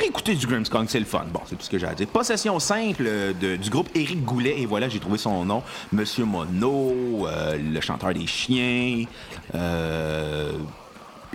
écouter 0.05 0.35
du 0.35 0.47
Grimmskong, 0.47 0.87
c'est 0.89 0.99
le 0.99 1.05
fun. 1.05 1.25
Bon, 1.33 1.41
c'est 1.47 1.57
tout 1.57 1.65
ce 1.65 1.71
que 1.71 1.79
j'ai 1.79 1.87
à 1.87 1.95
dire. 1.95 2.07
Possession 2.07 2.59
simple 2.59 3.05
du 3.41 3.71
groupe 3.71 3.89
Éric 3.95 4.25
Goulet, 4.25 4.61
et 4.61 4.67
voilà, 4.67 4.89
j'ai 4.89 4.99
trouvé 5.01 5.19
son 5.19 5.45
nom. 5.45 5.63
Monsieur 5.93 6.25
Mono, 6.25 7.27
euh, 7.27 7.57
le 7.57 7.81
chanteur 7.81 8.13
des 8.13 8.27
chiens, 8.27 9.05
euh, 9.55 10.53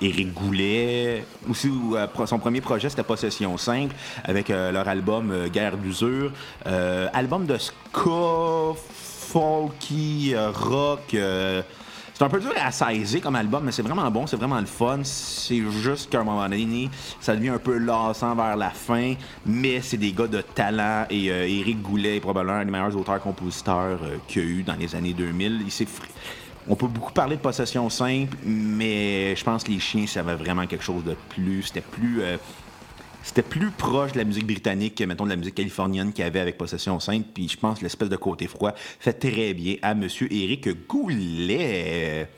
Éric 0.01 0.33
Goulet. 0.33 1.25
Aussi, 1.49 1.71
euh, 1.93 2.07
son 2.25 2.39
premier 2.39 2.61
projet, 2.61 2.89
c'était 2.89 3.03
Possession 3.03 3.57
simple, 3.57 3.95
avec 4.23 4.49
leur 4.49 4.87
album 4.87 5.47
Guerre 5.47 5.77
d'usure. 5.77 6.31
album 6.65 7.45
de 7.45 7.57
ska, 7.57 8.73
folky, 8.75 10.35
rock 10.35 11.15
c'est 12.17 12.23
un 12.23 12.29
peu 12.29 12.39
dur 12.39 12.51
à 12.59 12.71
saisir 12.71 13.21
comme 13.21 13.35
album, 13.35 13.63
mais 13.63 13.71
c'est 13.71 13.83
vraiment 13.83 14.09
bon, 14.09 14.25
c'est 14.25 14.37
vraiment 14.37 14.59
le 14.59 14.65
fun. 14.65 15.01
C'est 15.03 15.61
juste 15.83 16.09
qu'à 16.09 16.21
un 16.21 16.23
moment 16.23 16.49
donné, 16.49 16.89
ça 17.19 17.35
devient 17.35 17.49
un 17.49 17.59
peu 17.59 17.77
lassant 17.77 18.33
vers 18.33 18.57
la 18.57 18.71
fin, 18.71 19.13
mais 19.45 19.81
c'est 19.81 19.97
des 19.97 20.13
gars 20.13 20.25
de 20.25 20.41
talent 20.41 21.05
et 21.11 21.29
euh, 21.29 21.47
Éric 21.47 21.79
Goulet 21.79 22.17
est 22.17 22.19
probablement 22.19 22.57
un 22.57 22.65
des 22.65 22.71
meilleurs 22.71 22.97
auteurs-compositeurs 22.97 23.99
euh, 24.01 24.17
qu'il 24.27 24.41
y 24.41 24.45
a 24.45 24.49
eu 24.49 24.63
dans 24.63 24.73
les 24.73 24.95
années 24.95 25.13
2000. 25.13 25.61
Il 25.67 25.87
On 26.67 26.75
peut 26.75 26.87
beaucoup 26.87 27.13
parler 27.13 27.35
de 27.35 27.41
possession 27.41 27.87
simple, 27.91 28.35
mais 28.43 29.35
je 29.35 29.43
pense 29.43 29.63
que 29.63 29.69
les 29.69 29.79
chiens, 29.79 30.07
ça 30.07 30.21
avait 30.21 30.33
vraiment 30.33 30.65
quelque 30.65 30.83
chose 30.83 31.03
de 31.03 31.15
plus. 31.29 31.61
C'était 31.61 31.81
plus. 31.81 32.23
Euh, 32.23 32.37
c'était 33.27 33.41
plus 33.41 33.71
proche 33.71 34.13
de 34.13 34.19
la 34.19 34.23
musique 34.23 34.47
britannique 34.47 34.95
que, 34.95 35.03
mettons, 35.03 35.25
de 35.25 35.29
la 35.31 35.35
musique 35.35 35.55
californienne 35.55 36.13
qu'il 36.13 36.23
y 36.23 36.27
avait 36.27 36.39
avec 36.39 36.57
Possession 36.57 36.97
Simple. 37.01 37.27
Puis 37.33 37.49
je 37.49 37.57
pense 37.57 37.81
l'espèce 37.81 38.07
de 38.07 38.15
côté 38.15 38.47
froid 38.47 38.71
fait 38.73 39.11
très 39.11 39.53
bien 39.53 39.75
à 39.81 39.95
Monsieur 39.95 40.31
Éric 40.31 40.87
Goulet. 40.87 42.29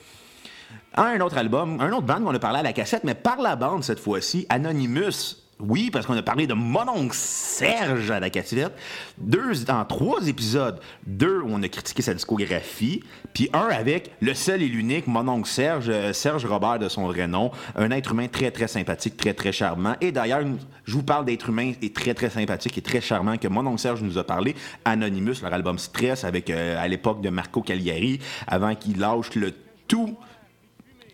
Un 0.96 1.22
autre 1.22 1.38
album, 1.38 1.80
un 1.80 1.92
autre 1.92 2.08
band 2.08 2.24
qu'on 2.24 2.34
a 2.34 2.40
parlé 2.40 2.60
à 2.60 2.64
la 2.64 2.74
cassette, 2.74 3.04
mais 3.04 3.14
par 3.14 3.40
la 3.40 3.56
bande 3.56 3.84
cette 3.84 4.00
fois-ci, 4.00 4.48
Anonymous. 4.50 5.36
Oui, 5.60 5.90
parce 5.92 6.06
qu'on 6.06 6.16
a 6.16 6.22
parlé 6.22 6.48
de 6.48 6.54
mon 6.54 7.10
Serge 7.12 8.12
à 8.12 8.22
la 8.22 8.30
cassette. 8.30 8.72
Deux, 9.18 9.54
dans 9.66 9.84
trois 9.84 10.26
épisodes. 10.26 10.80
Deux 11.06 11.42
où 11.42 11.48
on 11.50 11.62
a 11.62 11.68
critiqué 11.68 12.02
sa 12.02 12.14
discographie. 12.14 13.04
Puis 13.34 13.50
un 13.52 13.68
avec 13.68 14.12
le 14.22 14.34
seul 14.34 14.62
et 14.62 14.70
l'unique 14.70 15.08
mon 15.08 15.44
Serge, 15.44 15.90
euh, 15.90 16.14
Serge 16.14 16.46
Robert 16.46 16.80
de 16.80 16.88
son 16.88 17.08
vrai 17.08 17.28
nom. 17.28 17.52
Un 17.76 17.92
être 17.92 18.14
humain 18.14 18.30
très, 18.30 18.52
très 18.52 18.70
sympathique, 18.70 19.18
très, 19.18 19.34
très 19.34 19.52
charmant. 19.52 19.96
Et 20.00 20.14
d'ailleurs, 20.14 20.44
je 20.86 20.94
vous 20.94 21.04
parle 21.04 21.26
d'être 21.26 21.50
humain 21.50 21.74
et 21.82 21.92
très, 21.92 22.14
très 22.14 22.30
sympathique 22.30 22.78
et 22.78 22.82
très 22.82 23.02
charmant 23.02 23.36
que 23.36 23.50
mon 23.50 23.76
Serge 23.76 24.02
nous 24.02 24.18
a 24.18 24.24
parlé. 24.24 24.56
Anonymous, 24.86 25.42
leur 25.42 25.54
album 25.54 25.78
Stress, 25.78 26.24
avec 26.24 26.50
euh, 26.50 26.82
à 26.82 26.88
l'époque 26.88 27.20
de 27.20 27.30
Marco 27.30 27.62
Cagliari, 27.62 28.20
avant 28.48 28.76
qu'il 28.76 28.98
lâche 28.98 29.36
le 29.36 29.54
tout 29.90 30.18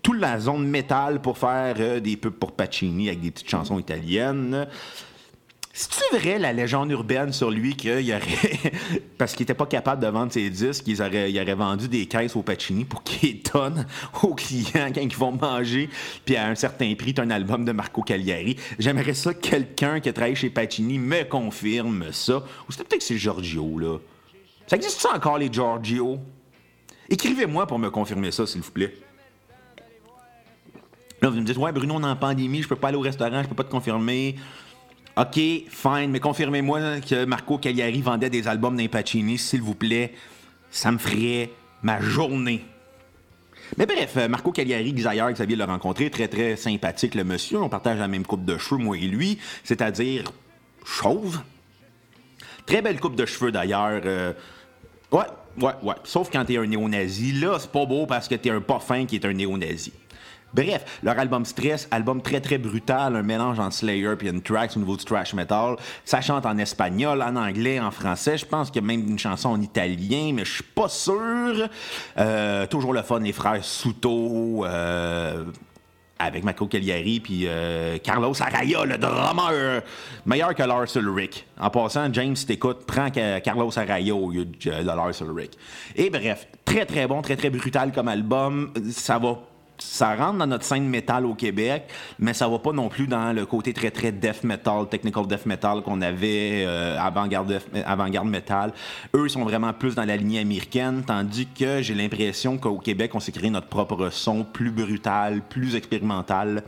toute 0.06 0.22
la 0.22 0.40
zone 0.40 0.68
métal 0.68 1.20
pour 1.20 1.36
faire 1.36 1.78
euh, 1.80 2.00
des 2.00 2.16
pubs 2.16 2.32
pour 2.32 2.52
Pacini 2.52 3.08
avec 3.08 3.22
des 3.22 3.32
petites 3.32 3.50
chansons 3.50 3.80
italiennes. 3.80 4.68
C'est-tu 5.74 6.16
vrai 6.16 6.38
la 6.38 6.54
légende 6.54 6.92
urbaine 6.92 7.34
sur 7.34 7.50
lui 7.50 7.76
qu'il 7.76 8.14
aurait. 8.14 8.60
parce 9.18 9.34
qu'il 9.34 9.46
était 9.46 9.56
pas 9.56 9.66
capable 9.66 10.04
de 10.04 10.08
vendre 10.08 10.32
ses 10.32 10.52
disques, 10.52 10.84
il 10.86 11.02
aurait, 11.02 11.56
vendu 11.56 11.88
des 11.88 12.06
caisses 12.06 12.36
au 12.36 12.44
Pacini 12.44 12.86
pour 12.86 13.02
qu'il 13.02 13.42
donne 13.52 13.88
aux 14.22 14.36
clients 14.36 14.92
quand 14.94 15.02
ils 15.02 15.18
vont 15.18 15.32
manger, 15.32 15.90
puis 16.24 16.36
à 16.36 16.50
un 16.50 16.56
certain 16.56 16.94
prix, 16.94 17.16
un 17.18 17.32
album 17.32 17.66
de 17.66 17.72
Marco 17.72 18.04
Cagliari. 18.04 18.58
J'aimerais 18.78 19.16
ça 19.16 19.34
que 19.34 19.40
quelqu'un 19.40 20.00
qui 20.02 20.14
travaille 20.14 20.36
chez 20.36 20.52
Pacini 20.52 21.00
me 21.00 21.24
confirme 21.24 22.12
ça. 22.12 22.44
Ou 22.70 22.72
c'était 22.72 22.84
peut-être 22.84 23.00
que 23.00 23.08
c'est 23.08 23.18
Giorgio, 23.18 23.80
là. 23.80 23.98
Ça 24.68 24.76
existe 24.76 25.04
encore, 25.12 25.40
les 25.40 25.52
Giorgio? 25.52 26.20
Écrivez-moi 27.10 27.66
pour 27.66 27.80
me 27.80 27.90
confirmer 27.90 28.30
ça, 28.30 28.46
s'il 28.46 28.62
vous 28.62 28.72
plaît. 28.72 28.94
Là, 31.26 31.32
vous 31.32 31.38
me 31.38 31.42
dites, 31.42 31.58
ouais, 31.58 31.72
Bruno, 31.72 31.96
on 31.96 32.04
est 32.04 32.06
en 32.06 32.16
pandémie, 32.16 32.62
je 32.62 32.68
peux 32.68 32.76
pas 32.76 32.90
aller 32.90 32.98
au 32.98 33.02
restaurant, 33.02 33.42
je 33.42 33.48
peux 33.48 33.56
pas 33.56 33.64
te 33.64 33.72
confirmer. 33.72 34.36
OK, 35.18 35.34
fine, 35.34 36.12
mais 36.12 36.20
confirmez-moi 36.20 37.02
que 37.02 37.26
Marco 37.26 37.58
Cagliari 37.58 38.00
vendait 38.04 38.30
des 38.30 38.48
albums 38.48 38.78
d'Impacini, 38.78 39.40
s'il 39.40 39.64
vous 39.64 39.74
plaît. 39.74 40.14
Ça 40.70 40.92
me 40.92 41.00
ferait 41.00 41.50
ma 41.82 42.00
journée. 42.00 42.64
Mais 43.76 43.88
bref, 43.88 44.18
Marco 44.30 44.52
Cagliari, 44.52 44.94
Xavier, 44.94 45.24
Xavier 45.34 45.56
l'a 45.56 45.66
rencontré, 45.66 46.12
très 46.12 46.28
très 46.28 46.56
sympathique 46.58 47.16
le 47.16 47.24
monsieur. 47.24 47.60
On 47.60 47.70
partage 47.70 47.98
la 47.98 48.08
même 48.08 48.24
coupe 48.24 48.46
de 48.46 48.60
cheveux, 48.60 48.80
moi 48.80 48.96
et 48.96 49.08
lui, 49.08 49.40
c'est-à-dire 49.64 50.26
chauve. 50.86 51.40
Très 52.68 52.84
belle 52.84 53.00
coupe 53.00 53.16
de 53.16 53.26
cheveux 53.26 53.52
d'ailleurs. 53.52 54.02
Euh, 54.06 54.34
ouais, 55.12 55.26
ouais, 55.60 55.74
ouais. 55.82 55.96
Sauf 56.04 56.30
quand 56.32 56.46
t'es 56.46 56.58
un 56.58 56.68
néo-nazi. 56.68 57.32
Là, 57.32 57.58
c'est 57.58 57.72
pas 57.72 57.88
beau 57.88 58.06
parce 58.06 58.28
que 58.28 58.36
t'es 58.36 58.52
un 58.52 58.62
pas 58.62 58.80
fin 58.80 59.08
qui 59.08 59.16
est 59.16 59.26
un 59.26 59.34
néo-nazi. 59.34 59.92
Bref, 60.56 61.00
leur 61.04 61.20
album 61.20 61.44
Stress, 61.44 61.86
album 61.92 62.22
très 62.22 62.40
très 62.40 62.58
brutal, 62.58 63.18
un 63.18 63.24
mélange 63.24 63.60
entre 63.60 63.74
Slayer 63.74 64.14
et 64.22 64.30
Anthrax 64.30 64.78
au 64.78 64.80
niveau 64.80 64.96
du 64.96 65.04
thrash 65.04 65.34
metal. 65.34 65.76
Ça 66.06 66.22
chante 66.22 66.46
en 66.46 66.58
espagnol, 66.58 67.22
en 67.22 67.36
anglais, 67.36 67.78
en 67.82 67.92
français. 67.92 68.38
Je 68.38 68.46
pense 68.46 68.72
qu'il 68.72 68.82
y 68.82 68.86
a 68.86 68.88
même 68.88 69.06
une 69.06 69.20
chanson 69.20 69.50
en 69.50 69.62
italien, 69.62 70.32
mais 70.34 70.46
je 70.46 70.54
suis 70.54 70.64
pas 70.64 70.88
sûr. 70.88 71.68
Euh, 72.18 72.66
toujours 72.68 72.94
le 72.94 73.02
fun, 73.02 73.20
les 73.20 73.34
frères 73.34 73.66
Souto. 73.66 74.66
Euh, 74.66 75.44
avec 76.18 76.46
Marco 76.46 76.66
Cagliari 76.68 77.20
puis 77.20 77.42
euh, 77.46 77.98
Carlos 77.98 78.34
Araya, 78.42 78.86
le 78.86 78.98
drummer, 78.98 79.82
meilleur 80.26 80.56
que 80.56 80.64
Lars 80.64 80.96
Ulrich. 80.96 81.46
En 81.60 81.70
passant, 81.70 82.08
James, 82.14 82.38
si 82.38 82.46
t'écoutes, 82.46 82.86
prends 82.86 83.10
Carlos 83.10 83.78
Araya 83.78 84.16
au 84.16 84.32
lieu 84.32 84.46
de 84.46 84.86
Lars 84.86 85.22
Ulrich. 85.22 85.52
Et 85.98 86.10
bref, 86.10 86.48
très 86.64 86.86
très 86.86 87.06
bon, 87.06 87.22
très 87.22 87.36
très 87.36 87.50
brutal 87.50 87.92
comme 87.92 88.08
album. 88.08 88.72
Ça 88.92 89.20
va 89.20 89.40
ça 89.86 90.16
rentre 90.16 90.38
dans 90.40 90.48
notre 90.48 90.66
scène 90.66 90.88
métal 90.88 91.26
au 91.26 91.34
Québec, 91.34 91.84
mais 92.20 92.34
ça 92.34 92.48
va 92.48 92.60
pas 92.60 92.72
non 92.72 92.90
plus 92.90 93.08
dans 93.08 93.34
le 93.34 93.46
côté 93.46 93.74
très 93.74 93.92
très 93.92 94.12
death 94.12 94.44
metal, 94.44 94.88
technical 94.90 95.28
death 95.28 95.46
metal 95.46 95.82
qu'on 95.82 96.02
avait 96.02 96.64
euh, 96.66 96.98
avant-garde 97.00 97.62
avant 97.86 98.26
metal. 98.26 98.74
Eux 99.16 99.26
ils 99.26 99.30
sont 99.30 99.44
vraiment 99.44 99.74
plus 99.74 99.96
dans 99.96 100.06
la 100.06 100.18
lignée 100.18 100.40
américaine, 100.40 101.04
tandis 101.06 101.48
que 101.48 101.82
j'ai 101.82 101.94
l'impression 101.94 102.58
qu'au 102.58 102.78
Québec 102.78 103.12
on 103.14 103.20
s'est 103.20 103.32
créé 103.32 103.50
notre 103.50 103.68
propre 103.68 104.10
son 104.10 104.44
plus 104.44 104.72
brutal, 104.72 105.42
plus 105.48 105.76
expérimental. 105.76 106.64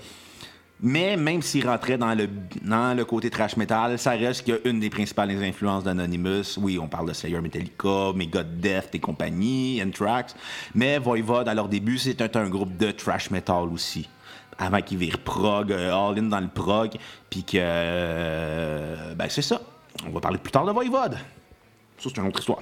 Mais 0.80 1.18
même 1.18 1.42
s'il 1.42 1.68
rentrait 1.68 1.98
dans 1.98 2.14
le, 2.14 2.28
le 2.64 3.04
côté 3.04 3.32
trash 3.32 3.58
metal, 3.58 3.98
ça 3.98 4.12
reste 4.12 4.46
qu'une 4.46 4.80
des 4.80 4.92
principales 4.92 5.32
influences 5.32 5.84
d'Anonymous. 5.84 6.58
Oui, 6.58 6.78
on 6.80 6.88
parle 6.88 7.08
de 7.08 7.14
Slayer 7.14 7.42
Metallica, 7.42 8.14
God 8.14 8.60
Death 8.60 8.90
et 8.94 9.00
compagnie, 9.00 9.82
Anthrax. 9.84 10.36
Mais 10.76 11.00
Voivod, 11.00 11.48
à 11.48 11.56
leur 11.56 11.68
début, 11.68 11.98
c'était 11.98 12.38
un, 12.38 12.48
groupe 12.48 12.78
de 12.78 12.92
trash 12.92 13.32
metal 13.32 13.70
aussi. 13.74 14.08
Avant 14.60 14.82
qu'ils 14.82 15.00
virent 15.00 15.20
prog, 15.20 15.72
euh, 15.72 15.94
all-in 15.94 16.24
dans 16.24 16.40
le 16.40 16.48
prog. 16.48 16.92
Puis 17.30 17.44
que. 17.44 17.58
Euh, 17.58 19.16
ben, 19.16 19.28
c'est 19.30 19.42
ça. 19.42 19.60
On 20.06 20.12
va 20.12 20.20
parler 20.20 20.38
plus 20.38 20.52
tard 20.52 20.66
de 20.66 20.72
Voivod. 20.72 21.14
Ça, 21.14 22.10
c'est 22.10 22.18
une 22.18 22.28
autre 22.28 22.40
histoire. 22.40 22.60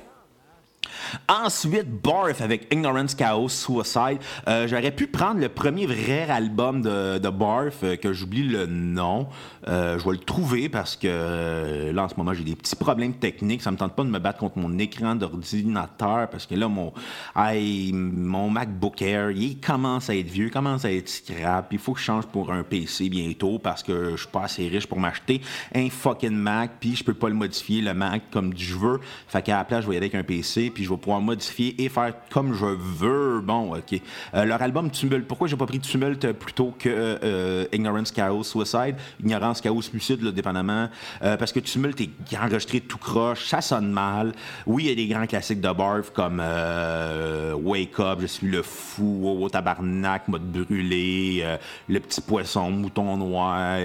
Ensuite, 1.27 1.89
Barf 2.01 2.41
avec 2.41 2.67
Ignorance, 2.71 3.15
Chaos, 3.15 3.49
Suicide. 3.49 4.19
Euh, 4.47 4.67
j'aurais 4.67 4.91
pu 4.91 5.07
prendre 5.07 5.39
le 5.39 5.49
premier 5.49 5.85
vrai 5.85 6.29
album 6.29 6.81
de, 6.81 7.17
de 7.17 7.29
Barf, 7.29 7.83
euh, 7.83 7.95
que 7.95 8.13
j'oublie 8.13 8.43
le 8.43 8.65
nom. 8.65 9.27
Euh, 9.67 9.97
je 9.97 10.05
vais 10.05 10.11
le 10.11 10.19
trouver 10.19 10.69
parce 10.69 10.95
que 10.95 11.91
là, 11.91 12.03
en 12.03 12.09
ce 12.09 12.15
moment, 12.15 12.33
j'ai 12.33 12.43
des 12.43 12.55
petits 12.55 12.75
problèmes 12.75 13.13
techniques. 13.13 13.61
Ça 13.61 13.71
me 13.71 13.77
tente 13.77 13.95
pas 13.95 14.03
de 14.03 14.09
me 14.09 14.19
battre 14.19 14.39
contre 14.39 14.57
mon 14.57 14.77
écran 14.77 15.15
d'ordinateur 15.15 16.29
parce 16.29 16.45
que 16.45 16.55
là, 16.55 16.67
mon, 16.67 16.93
mon 17.35 18.49
MacBook 18.49 19.01
Air, 19.01 19.31
il 19.31 19.59
commence 19.59 20.09
à 20.09 20.15
être 20.15 20.29
vieux, 20.29 20.49
commence 20.49 20.85
à 20.85 20.91
être 20.91 21.09
scrap. 21.09 21.67
Il 21.71 21.79
faut 21.79 21.93
que 21.93 21.99
je 21.99 22.05
change 22.05 22.25
pour 22.27 22.51
un 22.51 22.63
PC 22.63 23.09
bientôt 23.09 23.59
parce 23.59 23.83
que 23.83 24.11
je 24.11 24.17
suis 24.17 24.27
pas 24.27 24.43
assez 24.43 24.67
riche 24.67 24.87
pour 24.87 24.99
m'acheter 24.99 25.41
un 25.73 25.89
fucking 25.89 26.35
Mac, 26.35 26.71
puis 26.79 26.95
je 26.95 27.03
peux 27.03 27.13
pas 27.13 27.29
le 27.29 27.35
modifier, 27.35 27.81
le 27.81 27.93
Mac, 27.93 28.23
comme 28.31 28.53
je 28.55 28.75
veux. 28.75 28.99
Fait 29.27 29.41
qu'à 29.41 29.57
la 29.57 29.63
place, 29.63 29.83
je 29.83 29.89
vais 29.89 29.95
y 29.95 29.97
aller 29.97 30.07
avec 30.07 30.15
un 30.15 30.23
PC, 30.23 30.69
puis 30.75 30.83
je 30.83 30.89
vais 30.91 30.97
pouvoir 30.97 31.21
modifier 31.21 31.81
et 31.83 31.89
faire 31.89 32.13
comme 32.29 32.53
je 32.53 32.65
veux. 32.65 33.41
Bon, 33.41 33.75
OK. 33.75 33.99
Euh, 34.35 34.45
leur 34.45 34.61
album 34.61 34.91
Tumult, 34.91 35.25
pourquoi 35.25 35.47
j'ai 35.47 35.55
pas 35.55 35.65
pris 35.65 35.79
Tumult 35.79 36.31
plutôt 36.33 36.75
que 36.77 36.89
euh, 36.89 37.65
Ignorance, 37.73 38.11
Chaos, 38.11 38.43
Suicide? 38.43 38.95
Ignorance, 39.19 39.61
Chaos, 39.61 39.81
Suicide, 39.81 40.21
là, 40.21 40.31
dépendamment. 40.31 40.89
Euh, 41.23 41.37
parce 41.37 41.51
que 41.51 41.59
Tumult 41.59 41.99
est 41.99 42.37
enregistré 42.37 42.81
tout 42.81 42.99
croche, 42.99 43.47
ça 43.47 43.61
sonne 43.61 43.91
mal. 43.91 44.33
Oui, 44.67 44.83
il 44.83 44.89
y 44.89 44.91
a 44.91 44.95
des 44.95 45.07
grands 45.07 45.25
classiques 45.25 45.61
de 45.61 45.71
Barf 45.71 46.11
comme 46.11 46.39
Wake 46.39 47.99
Up, 47.99 48.19
Je 48.21 48.27
suis 48.27 48.47
le 48.47 48.61
fou, 48.61 49.37
oh, 49.41 49.49
tabarnak, 49.49 50.27
mode 50.27 50.51
brûlé, 50.51 51.57
Le 51.87 51.99
petit 51.99 52.21
poisson, 52.21 52.69
Mouton 52.69 53.17
noir 53.17 53.79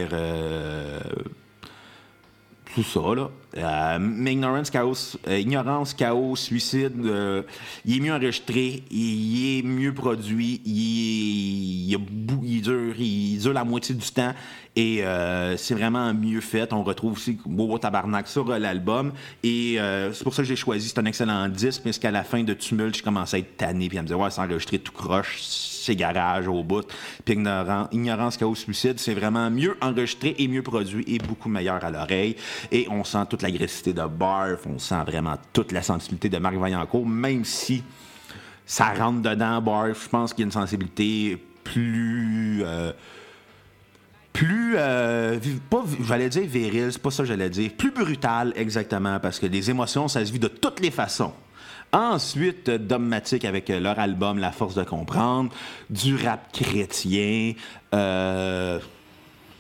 tout 2.75 2.83
ça, 2.83 3.01
là. 3.15 3.31
Euh, 3.57 3.99
mais 4.01 4.35
Ignorance, 4.35 4.71
Chaos, 4.71 5.17
euh, 5.27 5.39
Ignorance, 5.39 5.95
Chaos, 5.95 6.37
Suicide, 6.37 6.93
euh, 7.05 7.43
il 7.85 7.97
est 7.97 8.01
mieux 8.01 8.13
enregistré, 8.13 8.85
il, 8.91 9.59
est 9.59 9.63
mieux 9.63 9.93
produit, 9.93 10.61
il, 10.65 11.95
est, 11.95 11.99
il, 12.45 12.63
dure, 12.63 12.95
il 12.97 13.39
dure 13.39 13.53
la 13.53 13.65
moitié 13.65 13.95
du 13.95 14.09
temps 14.11 14.33
et 14.77 15.03
c'est 15.57 15.75
vraiment 15.75 16.15
mieux 16.15 16.41
fait. 16.41 16.73
On 16.73 16.83
retrouve 16.83 17.13
aussi 17.13 17.39
Bobo 17.45 17.79
Tabarnak 17.79 18.29
sur 18.29 18.47
l'album 18.47 19.13
et 19.43 19.79
c'est 20.13 20.23
pour 20.23 20.35
ça 20.35 20.43
que 20.43 20.49
j'ai 20.49 20.57
choisi. 20.57 20.89
C'est 20.89 20.99
un 20.99 21.05
excellent 21.05 21.49
disque, 21.49 21.83
mais 21.85 21.93
qu'à 21.93 22.11
la 22.11 22.25
fin 22.25 22.43
de 22.43 22.55
Tumult, 22.55 22.97
je 22.97 23.03
commençais 23.03 23.37
à 23.37 23.41
être 23.41 23.57
tanné 23.57 23.89
puis 23.89 23.99
à 23.99 24.03
me 24.03 24.07
dire, 24.07 24.19
ouais, 24.19 24.31
c'est 24.31 24.41
enregistré 24.41 24.79
tout 24.79 24.93
croche 24.93 25.41
ses 25.81 25.97
garages 25.97 26.47
au 26.47 26.63
bout. 26.63 26.87
Puis 27.25 27.35
Ignorance, 27.93 28.37
Chaos, 28.37 28.55
Suicide, 28.55 28.99
c'est 28.99 29.15
vraiment 29.15 29.51
mieux 29.51 29.77
enregistré 29.81 30.35
et 30.39 30.49
mieux 30.49 30.63
produit 30.63 31.05
et 31.07 31.19
beaucoup 31.19 31.49
meilleur 31.49 31.85
à 31.85 31.91
l'oreille. 31.91 32.37
Et 32.71 32.87
on 32.91 33.03
sent 33.05 33.25
toute 33.29 33.43
l'agressivité 33.43 33.93
de 33.93 34.07
Barf, 34.07 34.67
on 34.67 34.79
sent 34.79 35.03
vraiment 35.07 35.37
toute 35.53 35.73
la 35.73 35.83
sensibilité 35.83 36.29
de 36.29 36.39
Marc 36.39 36.55
Vaillancourt, 36.55 37.07
même 37.07 37.45
si 37.45 37.83
ça 38.67 38.93
rentre 38.93 39.23
dedans, 39.23 39.61
Barf. 39.61 40.05
Je 40.05 40.09
pense 40.09 40.33
qu'il 40.33 40.43
y 40.43 40.45
a 40.45 40.47
une 40.47 40.53
sensibilité 40.53 41.43
plus. 41.65 42.63
Euh, 42.65 42.93
plus 44.33 44.75
euh, 44.77 45.39
pas 45.69 45.85
j'allais 46.07 46.29
dire 46.29 46.47
viril, 46.47 46.89
c'est 46.93 47.03
pas 47.03 47.11
ça 47.11 47.23
que 47.25 47.29
j'allais 47.29 47.51
dire, 47.51 47.71
plus 47.77 47.91
brutal 47.91 48.53
exactement 48.57 49.19
parce 49.21 49.39
que 49.39 49.47
les 49.47 49.71
émotions 49.71 50.09
ça 50.09 50.25
se 50.25 50.33
vit 50.33 50.39
de 50.39 50.49
toutes 50.49 50.81
les 50.81 50.91
façons. 50.91 51.33
Ensuite, 51.93 52.71
Dogmatic 52.71 53.45
avec 53.45 53.69
leur 53.69 53.99
album 53.99 54.39
La 54.39 54.53
Force 54.53 54.77
de 54.77 54.85
comprendre, 54.85 55.51
du 55.89 56.15
rap 56.15 56.53
chrétien. 56.53 57.55
Euh, 57.93 58.79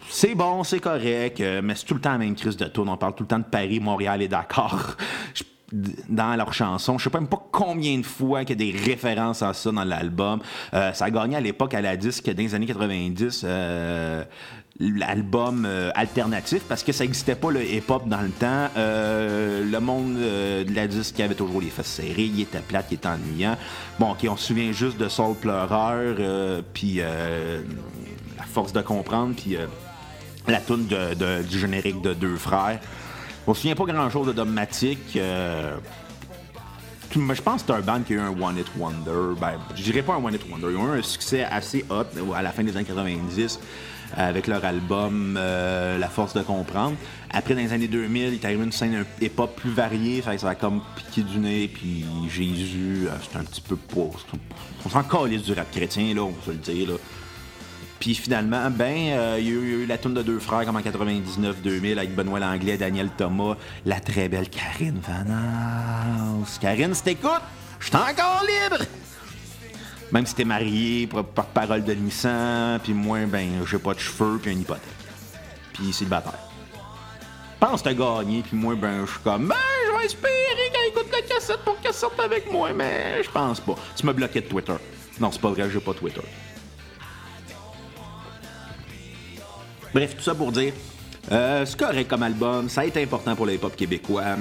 c'est 0.09 0.37
bon, 0.37 0.63
c'est 0.63 0.79
correct, 0.79 1.41
euh, 1.41 1.61
mais 1.63 1.75
c'est 1.75 1.87
tout 1.87 1.95
le 1.95 2.01
temps 2.01 2.13
la 2.13 2.19
même 2.19 2.37
crise 2.37 2.57
de 2.57 2.67
tour. 2.67 2.87
On 2.89 2.97
parle 2.97 3.15
tout 3.17 3.25
le 3.25 3.29
temps 3.29 3.39
de 3.39 3.45
Paris, 3.45 3.81
Montréal 3.81 4.23
et 4.23 4.29
Dakar 4.29 4.97
dans 5.73 6.37
leurs 6.37 6.53
chansons. 6.53 6.99
Je 6.99 7.09
sais 7.09 7.19
même 7.19 7.29
pas 7.29 7.45
combien 7.51 7.99
de 7.99 8.07
fois 8.07 8.45
qu'il 8.45 8.61
y 8.61 8.71
a 8.71 8.73
des 8.73 8.79
références 8.79 9.43
à 9.43 9.53
ça 9.53 9.73
dans 9.73 9.85
l'album. 9.85 10.41
Euh, 10.75 10.93
ça 10.93 11.07
a 11.07 11.11
gagné 11.11 11.37
à 11.37 11.41
l'époque 11.41 11.75
à 11.75 11.81
la 11.81 11.97
disque 11.97 12.27
dans 12.31 12.43
les 12.43 12.55
années 12.55 12.67
90 12.67 13.45
l'album 14.81 15.66
euh, 15.66 15.90
alternatif 15.95 16.62
parce 16.66 16.83
que 16.83 16.93
ça 16.93 17.05
n'existait 17.05 17.35
pas 17.35 17.51
le 17.51 17.62
hip-hop 17.62 18.09
dans 18.09 18.23
le 18.23 18.31
temps. 18.31 18.69
Euh, 18.77 19.62
le 19.62 19.81
monde 19.81 20.16
euh, 20.16 20.64
de 20.64 20.75
la 20.75 20.87
disque 20.87 21.21
avait 21.21 21.35
toujours 21.35 21.61
les 21.61 21.69
fesses 21.69 21.87
serrées, 21.87 22.25
il 22.25 22.40
était 22.40 22.61
plate, 22.61 22.87
il 22.90 22.95
était 22.95 23.09
ennuyant. 23.09 23.59
Bon, 23.99 24.12
ok, 24.12 24.27
on 24.29 24.37
se 24.37 24.47
souvient 24.49 24.73
juste 24.73 24.97
de 24.97 25.09
Soul 25.09 25.37
Pleureur, 25.37 26.62
puis 26.73 27.01
la 27.01 28.45
force 28.51 28.73
de 28.73 28.81
comprendre, 28.81 29.35
puis 29.35 29.57
la 30.49 30.61
tune 30.61 30.87
de, 30.87 31.43
du 31.43 31.59
générique 31.59 32.01
de 32.01 32.14
Deux 32.14 32.37
Frères. 32.37 32.81
On 33.47 33.53
se 33.53 33.61
souvient 33.61 33.77
pas 33.77 33.85
grand-chose 33.85 34.29
de 34.29 34.33
Dogmatic. 34.33 34.99
je 35.14 35.77
pense 37.43 37.62
que 37.62 37.66
c'est 37.66 37.75
un 37.75 37.81
band 37.81 38.01
qui 38.01 38.14
a 38.14 38.16
eu 38.16 38.21
un 38.21 38.40
One 38.40 38.57
It 38.57 38.69
Wonder. 38.79 39.38
Ben, 39.38 39.59
je 39.75 39.83
dirais 39.83 40.03
pas 40.03 40.14
un 40.14 40.25
One 40.25 40.35
It 40.35 40.43
Wonder. 40.51 40.69
Ils 40.71 40.77
ont 40.77 40.95
eu 40.95 40.99
un 40.99 41.03
succès 41.03 41.45
assez 41.45 41.85
hot 41.90 42.07
à 42.35 42.43
la 42.43 42.51
fin 42.51 42.62
des 42.62 42.75
années 42.75 42.87
90 42.87 43.59
avec 44.16 44.46
leur 44.46 44.64
album 44.64 45.37
euh, 45.38 45.99
La 45.99 46.09
force 46.09 46.35
de 46.35 46.42
comprendre. 46.42 46.96
Après, 47.31 47.55
dans 47.55 47.61
les 47.61 47.73
années 47.73 47.88
2000, 47.88 48.35
il 48.35 48.46
arrivé 48.46 48.64
une 48.64 48.73
scène 48.73 49.05
hip-hop 49.20 49.55
plus 49.57 49.70
variée, 49.70 50.23
ça 50.23 50.49
a 50.49 50.55
comme 50.55 50.81
piqué 50.96 51.23
du 51.23 51.38
nez, 51.38 51.68
puis 51.73 52.05
Jésus, 52.29 53.07
euh, 53.07 53.11
c'est 53.23 53.38
un 53.38 53.44
petit 53.44 53.61
peu 53.61 53.77
pas. 53.77 54.11
On 54.85 54.88
s'en 54.88 55.03
calisse 55.03 55.42
du 55.42 55.53
rap 55.53 55.70
chrétien, 55.70 56.14
là, 56.14 56.23
on 56.23 56.33
peut 56.33 56.46
se 56.46 56.51
le 56.51 56.57
dire. 56.57 56.88
Là. 56.88 56.94
Puis 58.01 58.14
finalement, 58.14 58.70
ben, 58.70 59.11
euh, 59.11 59.37
il 59.38 59.46
y, 59.46 59.51
a 59.51 59.53
eu 59.53 59.87
la 59.87 59.99
tourne 59.99 60.14
de 60.14 60.23
deux 60.23 60.38
frères 60.38 60.64
comme 60.64 60.77
en 60.77 60.81
99-2000 60.81 61.99
avec 61.99 62.14
Benoît 62.14 62.40
Langlais, 62.40 62.79
Daniel 62.79 63.11
Thomas, 63.11 63.57
la 63.85 64.01
très 64.01 64.29
belle 64.29 64.49
Karine 64.49 64.99
Vanas. 65.07 66.59
Karine, 66.61 66.94
si 66.94 67.03
t'écoutes, 67.03 67.42
je 67.79 67.87
suis 67.87 67.96
encore 67.96 68.42
libre! 68.42 68.87
Même 70.12 70.27
si 70.27 70.35
t'es 70.35 70.44
marié, 70.44 71.07
porte-parole 71.07 71.85
de 71.85 71.94
Nissan, 71.94 72.81
puis 72.83 72.92
moi, 72.92 73.20
ben, 73.27 73.64
j'ai 73.64 73.79
pas 73.79 73.94
de 73.94 74.01
cheveux, 74.01 74.38
puis 74.42 74.51
une 74.51 74.62
hypothèque. 74.62 74.83
Puis 75.73 75.92
célibataire. 75.92 76.38
Pense 77.61 77.83
t'as 77.83 77.94
gagné, 77.94 78.42
puis 78.42 78.57
moi, 78.57 78.75
ben, 78.75 79.05
je 79.07 79.11
suis 79.11 79.20
comme, 79.20 79.49
ben, 79.49 79.55
je 79.87 79.99
vais 79.99 80.07
espérer 80.07 80.70
qu'elle 80.73 80.88
écoute 80.88 81.12
la 81.12 81.23
cassette 81.23 81.61
pour 81.61 81.79
qu'elle 81.81 81.94
sorte 81.94 82.18
avec 82.18 82.51
moi, 82.51 82.73
mais 82.73 83.23
je 83.23 83.31
pense 83.31 83.61
pas. 83.61 83.77
Tu 83.94 84.05
m'as 84.05 84.12
bloqué 84.12 84.40
de 84.40 84.46
Twitter. 84.46 84.77
Non, 85.20 85.31
c'est 85.31 85.40
pas 85.40 85.51
vrai, 85.51 85.70
j'ai 85.70 85.81
pas 85.81 85.92
Twitter. 85.92 86.23
Bref, 89.92 90.16
tout 90.16 90.23
ça 90.23 90.35
pour 90.35 90.51
dire, 90.51 90.73
euh, 91.31 91.66
c'est 91.66 91.79
correct 91.79 92.09
comme 92.09 92.23
album, 92.23 92.68
ça 92.68 92.81
a 92.81 92.85
été 92.85 93.03
important 93.03 93.37
pour 93.37 93.46
le 93.46 93.55
hip-hop 93.55 93.77
québécois, 93.77 94.37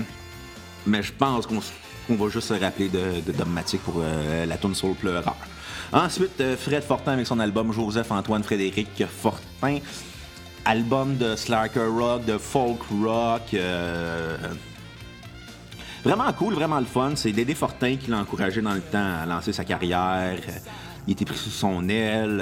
mais 0.86 1.04
je 1.04 1.12
pense 1.12 1.46
qu'on 1.46 2.16
va 2.16 2.30
juste 2.30 2.48
se 2.48 2.54
rappeler 2.54 2.88
de, 2.88 3.22
de 3.26 3.78
pour 3.78 3.96
euh, 3.98 4.46
la 4.46 4.58
tune 4.58 4.74
Soul 4.74 4.96
Pleureur. 4.96 5.36
Ensuite, 5.92 6.40
euh, 6.40 6.56
Fred 6.56 6.84
Fortin 6.84 7.14
avec 7.14 7.26
son 7.26 7.40
album 7.40 7.74
Joseph-Antoine 7.74 8.44
Frédéric 8.44 9.04
Fortin. 9.08 9.80
Album 10.66 11.18
de 11.18 11.36
slacker 11.36 11.88
rock, 11.88 12.26
de 12.26 12.38
folk 12.38 12.80
rock. 13.02 13.54
Euh, 13.56 14.38
vraiment 16.04 16.32
cool, 16.34 16.54
vraiment 16.54 16.80
le 16.80 16.86
fun. 16.86 17.14
C'est 17.16 17.32
Dédé 17.32 17.56
Fortin 17.56 17.96
qui 17.96 18.12
l'a 18.12 18.18
encouragé 18.18 18.62
dans 18.62 18.74
le 18.74 18.82
temps 18.82 19.22
à 19.24 19.26
lancer 19.26 19.52
sa 19.52 19.64
carrière. 19.64 20.40
Il 21.10 21.14
était 21.14 21.26
pris 21.26 21.38
sous 21.40 21.50
son 21.50 21.90
aile. 21.90 22.40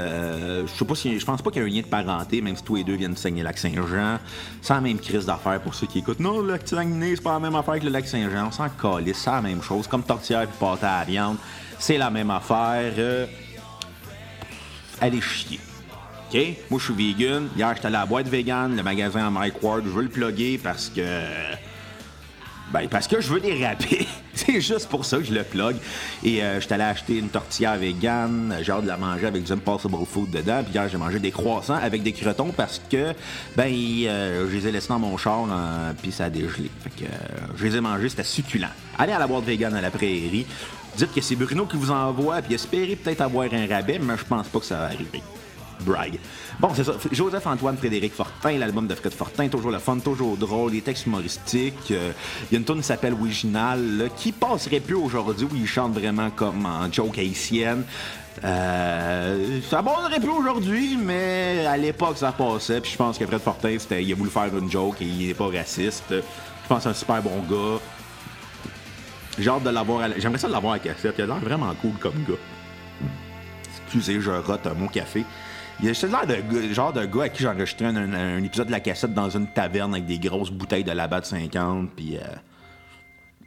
je 0.68 0.78
sais 0.78 0.84
pas 0.84 0.94
si, 0.94 1.18
je 1.18 1.26
pense 1.26 1.42
pas 1.42 1.52
qu'il 1.52 1.62
y 1.62 1.66
a 1.66 1.68
un 1.68 1.72
lien 1.72 1.82
de 1.82 1.88
parenté, 1.88 2.42
même 2.42 2.58
si 2.58 2.64
tous 2.64 2.76
les 2.76 2.84
deux 2.84 2.96
viennent 2.96 3.14
de 3.14 3.18
saigner 3.18 3.40
le 3.40 3.46
lac 3.46 3.58
Saint-Jean. 3.58 4.20
C'est 4.62 4.74
la 4.74 4.82
même 4.82 5.00
crise 5.00 5.26
d'affaires 5.26 5.62
pour 5.62 5.74
ceux 5.74 5.88
qui 5.88 6.00
écoutent. 6.00 6.20
Non, 6.20 6.42
le 6.42 6.52
lac 6.52 6.68
Saguenay, 6.68 7.16
c'est 7.16 7.24
pas 7.24 7.32
la 7.32 7.40
même 7.40 7.56
affaire 7.56 7.80
que 7.80 7.86
le 7.86 7.92
lac 7.92 8.06
Saint-Jean. 8.06 8.48
On 8.48 8.52
s'en 8.52 8.68
calisse, 8.68 9.20
c'est 9.20 9.32
la 9.32 9.42
même 9.42 9.62
chose. 9.62 9.88
Comme 9.88 10.04
tortillère 10.04 10.42
et 10.42 10.48
pâte 10.48 10.84
à 10.84 11.06
viande, 11.06 11.38
c'est 11.80 11.98
la 11.98 12.10
même 12.10 12.30
affaire. 12.30 12.94
allez 15.00 15.22
chier. 15.22 15.62
OK? 16.30 16.38
Moi, 16.70 16.80
je 16.82 16.92
suis 16.92 17.14
vegan. 17.14 17.48
Hier, 17.56 17.74
j'étais 17.74 17.88
à 17.88 17.90
la 17.90 18.06
boîte 18.06 18.28
vegan, 18.28 18.76
le 18.76 18.84
magasin 18.84 19.28
à 19.28 19.30
Mike 19.30 19.64
Ward. 19.64 19.84
Je 19.86 19.92
veux 19.92 20.04
le 20.04 20.10
plugger 20.10 20.58
parce 20.62 20.90
que. 20.90 21.02
Ben, 22.72 22.88
parce 22.90 23.08
que 23.08 23.22
je 23.22 23.30
veux 23.32 23.40
les 23.40 23.66
rapper. 23.66 24.06
c'est 24.34 24.60
juste 24.60 24.90
pour 24.90 25.06
ça 25.06 25.18
que 25.18 25.24
je 25.24 25.34
le 25.34 25.44
plug. 25.44 25.78
Et 26.24 26.44
euh, 26.44 26.60
j'étais 26.60 26.76
allé 26.76 26.84
acheter 26.84 27.18
une 27.18 27.30
tortilla 27.30 27.78
vegan. 27.78 28.58
J'ai 28.62 28.72
hâte 28.72 28.84
de 28.84 28.88
la 28.88 28.98
manger 28.98 29.28
avec 29.28 29.44
du 29.44 29.52
Impossible 29.52 30.06
Food 30.06 30.32
dedans. 30.32 30.62
Puis 30.64 30.74
hier, 30.74 30.90
j'ai 30.90 30.98
mangé 30.98 31.20
des 31.20 31.32
croissants 31.32 31.76
avec 31.82 32.04
des 32.04 32.12
crotons 32.12 32.52
parce 32.56 32.82
que, 32.90 33.14
ben, 33.56 33.72
euh, 33.72 34.48
je 34.50 34.56
les 34.58 34.68
ai 34.68 34.72
laissés 34.72 34.90
dans 34.90 35.00
mon 35.00 35.16
char, 35.18 35.46
puis 36.02 36.12
ça 36.12 36.26
a 36.26 36.30
dégelé. 36.30 36.70
Fait 36.84 37.06
que 37.06 37.10
euh, 37.10 37.48
je 37.56 37.66
les 37.66 37.76
ai 37.78 37.82
mangés, 37.82 38.10
c'était 38.10 38.24
succulent. 38.24 38.68
Allez 38.98 39.14
à 39.14 39.20
la 39.20 39.28
boîte 39.28 39.46
vegan 39.46 39.74
à 39.74 39.82
la 39.82 39.92
prairie. 39.92 40.46
Dites 40.98 41.14
que 41.14 41.22
c'est 41.22 41.36
Bruno 41.36 41.66
qui 41.66 41.78
vous 41.78 41.92
envoie, 41.92 42.42
puis 42.42 42.56
espérez 42.56 42.96
peut-être 42.96 43.22
avoir 43.22 43.48
un 43.54 43.68
rabais, 43.68 44.00
mais 44.00 44.18
je 44.18 44.26
pense 44.26 44.48
pas 44.48 44.60
que 44.60 44.66
ça 44.66 44.78
va 44.78 44.86
arriver. 44.86 45.22
Brag. 45.82 46.20
Bon, 46.60 46.70
c'est 46.74 46.84
ça. 46.84 46.94
Joseph-Antoine 47.12 47.78
Frédéric 47.78 48.14
Fortin, 48.14 48.58
l'album 48.58 48.88
de 48.88 48.96
Fred 48.96 49.14
Fortin, 49.14 49.48
toujours 49.48 49.72
le 49.72 49.80
fun, 49.80 49.98
toujours 50.00 50.38
drôle, 50.38 50.72
les 50.72 50.82
textes 50.82 51.06
humoristiques. 51.06 51.92
Euh, 51.92 52.12
il 52.50 52.54
y 52.54 52.56
a 52.56 52.60
une 52.60 52.66
tune 52.66 52.78
qui 52.78 52.84
s'appelle 52.84 53.14
Original, 53.14 54.10
qui 54.16 54.32
passerait 54.32 54.80
plus 54.80 54.96
aujourd'hui, 54.96 55.48
où 55.52 55.56
il 55.56 55.68
chante 55.68 55.94
vraiment 55.94 56.30
comme 56.30 56.66
en 56.66 56.92
joke 56.92 57.18
haïtienne. 57.18 57.84
Euh, 58.44 59.60
ça 59.68 59.80
abonnerait 59.80 60.20
plus 60.20 60.30
aujourd'hui, 60.30 60.98
mais 60.98 61.66
à 61.66 61.78
l'époque, 61.78 62.18
ça 62.18 62.32
passait. 62.32 62.82
Puis 62.82 62.92
je 62.92 62.98
pense 62.98 63.18
que 63.18 63.26
Fred 63.26 63.42
Fortin, 63.42 63.78
il 63.92 64.12
a 64.12 64.16
voulu 64.16 64.30
faire 64.30 64.56
une 64.56 64.70
joke 64.70 65.02
et 65.02 65.06
il 65.06 65.28
n'est 65.28 65.34
pas 65.34 65.48
raciste. 65.48 66.04
Je 66.10 66.68
pense 66.68 66.80
que 66.80 66.84
c'est 66.84 66.90
un 66.90 66.94
super 66.94 67.22
bon 67.22 67.40
gars. 67.50 67.80
J'ai 69.40 69.50
hâte 69.50 69.64
de 69.64 69.70
l'avoir. 69.70 70.02
À... 70.02 70.10
J'aimerais 70.18 70.40
ça 70.40 70.48
l'avoir 70.48 70.74
à 70.74 70.80
cassette. 70.80 71.16
Il 71.18 71.24
a 71.24 71.28
l'air 71.28 71.40
vraiment 71.40 71.74
cool 71.82 71.94
comme 72.00 72.24
gars. 72.28 72.36
Excusez, 73.86 74.20
je 74.20 74.32
rote 74.32 74.68
mon 74.78 74.88
café. 74.88 75.24
Il 75.80 75.90
a 75.90 76.26
l'air 76.26 76.44
de 76.44 76.74
genre 76.74 76.92
de 76.92 77.06
gars 77.06 77.24
à 77.24 77.30
qui 77.30 77.44
j'ai 77.44 77.48
enregistré 77.48 77.86
un, 77.86 78.44
épisode 78.44 78.68
de 78.68 78.72
la 78.72 78.80
cassette 78.80 79.14
dans 79.14 79.30
une 79.30 79.48
taverne 79.48 79.94
avec 79.94 80.08
des 80.08 80.18
grosses 80.18 80.50
bouteilles 80.50 80.84
de 80.84 80.92
la 80.92 81.08
de 81.08 81.26
50. 81.26 81.92
Puis. 81.96 82.18
Euh, 82.18 82.22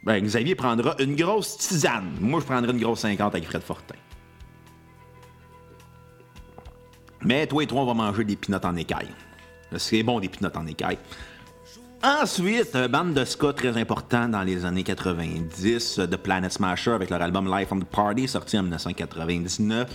ben, 0.03 0.23
Xavier 0.23 0.55
prendra 0.55 0.95
une 0.99 1.15
grosse 1.15 1.57
tisane. 1.57 2.15
Moi, 2.19 2.39
je 2.39 2.45
prendrai 2.45 2.71
une 2.71 2.79
grosse 2.79 3.01
50 3.01 3.35
avec 3.35 3.45
Fred 3.45 3.61
Fortin. 3.61 3.95
Mais 7.23 7.45
toi 7.45 7.63
et 7.63 7.67
toi, 7.67 7.81
on 7.81 7.85
va 7.85 7.93
manger 7.93 8.23
des 8.23 8.35
pinottes 8.35 8.65
en 8.65 8.75
écaille. 8.75 9.09
C'est 9.77 10.01
bon, 10.01 10.19
des 10.19 10.29
pinottes 10.29 10.57
en 10.57 10.65
écaille. 10.65 10.97
Ensuite, 12.01 12.75
un 12.75 12.87
band 12.87 13.05
de 13.05 13.23
ska 13.25 13.53
très 13.53 13.77
important 13.77 14.27
dans 14.27 14.41
les 14.41 14.65
années 14.65 14.83
90, 14.83 16.01
The 16.09 16.17
Planet 16.17 16.51
Smasher, 16.51 16.91
avec 16.91 17.11
leur 17.11 17.21
album 17.21 17.55
Life 17.55 17.71
on 17.71 17.79
the 17.79 17.85
Party, 17.85 18.27
sorti 18.27 18.57
en 18.57 18.63
1999 18.63 19.87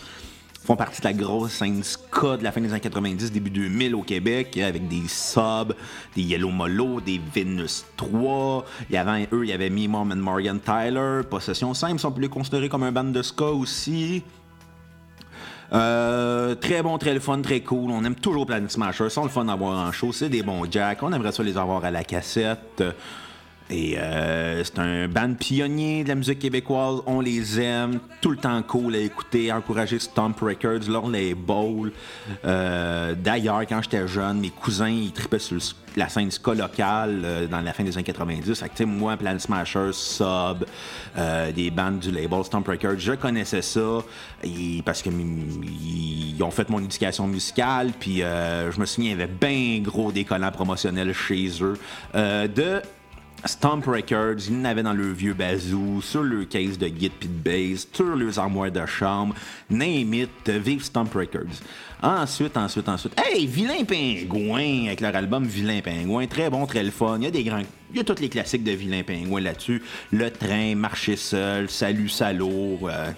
font 0.66 0.76
partie 0.76 1.00
de 1.00 1.06
la 1.06 1.12
grosse 1.12 1.52
scène 1.52 1.82
ska 1.82 2.36
de 2.36 2.44
la 2.44 2.52
fin 2.52 2.60
des 2.60 2.70
années 2.70 2.80
90, 2.80 3.30
début 3.30 3.50
2000 3.50 3.94
au 3.94 4.02
Québec, 4.02 4.58
avec 4.58 4.88
des 4.88 5.06
subs, 5.06 5.74
des 6.14 6.22
Yellow 6.22 6.50
Molo, 6.50 7.00
des 7.00 7.20
Venus 7.34 7.84
3. 7.96 8.64
Il 8.90 8.96
y 8.96 9.26
eux, 9.32 9.44
il 9.44 9.48
y 9.48 9.52
avait 9.52 9.70
Me, 9.70 9.86
and 9.94 10.16
Morgan 10.16 10.58
Tyler. 10.60 11.20
Possession 11.30 11.72
Simple, 11.72 12.04
on 12.04 12.10
peut 12.10 12.20
les 12.20 12.28
considérer 12.28 12.68
comme 12.68 12.82
un 12.82 12.92
band 12.92 13.04
de 13.04 13.22
ska 13.22 13.46
aussi. 13.46 14.22
Euh, 15.72 16.54
très 16.54 16.82
bon, 16.82 16.98
très 16.98 17.14
le 17.14 17.20
fun, 17.20 17.40
très 17.40 17.60
cool. 17.60 17.90
On 17.90 18.04
aime 18.04 18.14
toujours 18.14 18.46
Planet 18.46 18.70
Smasher. 18.70 19.04
Ils 19.04 19.10
sont 19.10 19.24
le 19.24 19.30
fun 19.30 19.44
d'avoir 19.44 19.86
en 19.86 19.92
show. 19.92 20.12
C'est 20.12 20.28
des 20.28 20.42
bons 20.42 20.70
jacks. 20.70 21.02
On 21.02 21.12
aimerait 21.12 21.32
ça 21.32 21.42
les 21.42 21.56
avoir 21.56 21.84
à 21.84 21.90
la 21.90 22.04
cassette. 22.04 22.82
Et 23.68 23.98
euh, 23.98 24.62
c'est 24.62 24.78
un 24.78 25.08
band 25.08 25.34
pionnier 25.34 26.04
de 26.04 26.08
la 26.08 26.14
musique 26.14 26.38
québécoise. 26.38 27.00
On 27.06 27.20
les 27.20 27.60
aime. 27.60 27.98
Tout 28.20 28.30
le 28.30 28.36
temps 28.36 28.62
cool 28.62 28.94
à 28.94 28.98
écouter. 28.98 29.52
Encourager 29.52 29.98
Stomp 29.98 30.38
Records, 30.40 30.88
leur 30.88 31.08
label. 31.08 31.90
Euh, 32.44 33.14
D'ailleurs, 33.16 33.62
quand 33.62 33.82
j'étais 33.82 34.06
jeune, 34.06 34.40
mes 34.40 34.50
cousins, 34.50 34.88
ils 34.88 35.12
tripaient 35.12 35.40
sur 35.40 35.58
la 35.96 36.08
scène 36.08 36.30
ska 36.30 36.54
locale 36.54 37.22
euh, 37.24 37.46
dans 37.46 37.60
la 37.60 37.72
fin 37.72 37.82
des 37.82 37.96
années 37.96 38.04
90. 38.04 38.54
Fait 38.54 38.68
que, 38.68 38.84
moi, 38.84 39.16
Plan 39.16 39.38
Smashers, 39.38 39.92
Sub, 39.94 40.64
euh, 41.18 41.50
des 41.50 41.70
bandes 41.70 41.98
du 41.98 42.12
label 42.12 42.44
Stomp 42.44 42.68
Records, 42.68 42.98
je 42.98 43.12
connaissais 43.12 43.62
ça 43.62 44.04
parce 44.84 45.02
que 45.02 45.10
ils 45.10 46.40
ont 46.42 46.50
fait 46.50 46.68
mon 46.68 46.78
éducation 46.78 47.26
musicale. 47.26 47.92
Puis 47.98 48.18
je 48.18 48.78
me 48.78 48.86
souviens, 48.86 49.12
il 49.12 49.18
y 49.18 49.22
avait 49.22 49.32
bien 49.32 49.80
gros 49.82 50.12
décollants 50.12 50.52
promotionnels 50.52 51.12
chez 51.12 51.50
eux. 51.62 51.76
de 52.14 52.82
Stomp 53.44 53.86
Records, 53.86 54.48
ils 54.48 54.60
n'avaient 54.60 54.82
dans 54.82 54.92
le 54.92 55.12
vieux 55.12 55.34
bazou, 55.34 56.00
sur 56.02 56.22
le 56.22 56.44
case 56.44 56.78
de 56.78 56.86
Git 56.86 57.10
pit 57.10 57.30
Bass, 57.30 57.86
sur 57.92 58.16
leurs 58.16 58.38
armoires 58.38 58.72
de 58.72 58.84
chambre, 58.86 59.34
name 59.70 60.26
vive 60.46 60.82
Stomp 60.82 61.12
Records. 61.14 61.60
Ensuite, 62.02 62.56
ensuite, 62.56 62.88
ensuite, 62.88 63.14
hey, 63.18 63.46
Vilain 63.46 63.84
Pingouin, 63.84 64.86
avec 64.86 65.00
leur 65.00 65.14
album 65.14 65.44
Vilain 65.44 65.80
Pingouin, 65.80 66.26
très 66.26 66.50
bon, 66.50 66.66
très 66.66 66.82
le 66.82 66.90
fun. 66.90 67.18
Il 67.18 67.24
y 67.24 67.26
a 67.26 67.30
des 67.30 67.44
grands, 67.44 67.62
il 67.90 67.96
y 67.96 68.00
a 68.00 68.04
tous 68.04 68.20
les 68.20 68.28
classiques 68.28 68.64
de 68.64 68.72
Vilain 68.72 69.02
Pingouin 69.02 69.40
là-dessus. 69.40 69.82
Le 70.12 70.30
train, 70.30 70.74
Marcher 70.74 71.16
seul, 71.16 71.70
Salut 71.70 72.08
Salaud, 72.08 72.78
euh, 72.84 73.12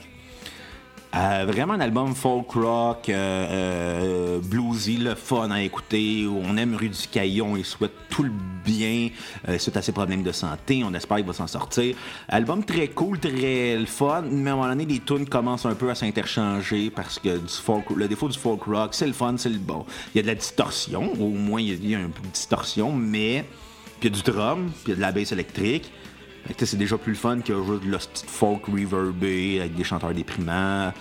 euh, 1.19 1.45
vraiment 1.47 1.73
un 1.73 1.81
album 1.81 2.15
folk 2.15 2.49
rock, 2.53 3.09
euh, 3.09 3.17
euh, 3.51 4.39
bluesy, 4.41 4.99
le 4.99 5.17
fun 5.17 5.51
à 5.51 5.63
écouter. 5.63 6.29
On 6.29 6.57
aime 6.57 6.77
Rue 6.77 6.91
du 6.91 7.09
Caillon, 7.11 7.57
il 7.57 7.65
souhaite 7.65 7.95
tout 8.09 8.23
le 8.23 8.31
bien 8.65 9.09
suite 9.59 9.77
à 9.77 9.83
ses 9.83 9.91
problèmes 9.91 10.23
de 10.23 10.31
santé. 10.31 10.83
On 10.85 10.95
espère 10.95 11.17
qu'il 11.17 11.27
va 11.27 11.33
s'en 11.33 11.49
sortir. 11.49 11.97
Album 12.29 12.65
très 12.65 12.89
cool, 12.89 13.19
très 13.19 13.85
fun, 13.87 14.23
mais 14.31 14.51
à 14.51 14.53
un 14.53 14.57
moment 14.57 14.69
donné, 14.69 14.87
les 14.87 15.01
tunes 15.01 15.29
commencent 15.29 15.67
un 15.67 15.75
peu 15.75 15.91
à 15.91 15.97
s'interchanger 15.97 16.91
parce 16.91 17.19
que 17.19 17.41
le 17.97 18.09
défaut 18.09 18.29
du 18.29 18.39
folk 18.39 18.63
rock, 18.65 18.91
c'est 18.93 19.07
le 19.07 19.13
fun, 19.13 19.35
c'est 19.39 19.49
le 19.49 19.59
bon. 19.59 19.87
Il 20.15 20.19
y 20.19 20.21
a 20.21 20.23
de 20.23 20.29
la 20.29 20.37
distorsion, 20.37 21.13
au 21.15 21.31
moins 21.31 21.61
il 21.61 21.85
y 21.85 21.95
a 21.97 21.99
un 21.99 22.11
peu 22.11 22.23
de 22.23 22.33
distorsion, 22.33 22.93
mais 22.93 23.45
puis 23.99 24.09
il 24.09 24.17
y 24.17 24.21
a 24.21 24.23
du 24.23 24.31
drum, 24.31 24.71
puis 24.85 24.85
il 24.87 24.91
y 24.91 24.93
a 24.93 24.97
de 24.97 25.01
la 25.01 25.11
basse 25.11 25.33
électrique 25.33 25.91
c'est 26.59 26.77
déjà 26.77 26.99
plus 26.99 27.13
le 27.13 27.19
fun 27.19 27.41
que 27.41 27.53
juste 27.55 27.85
de 27.85 27.93
la 27.93 27.99
folk 28.27 28.67
reverbé 28.67 29.61
avec 29.61 29.75
des 29.75 29.85
chanteurs 29.85 30.15
déprimants 30.15 30.93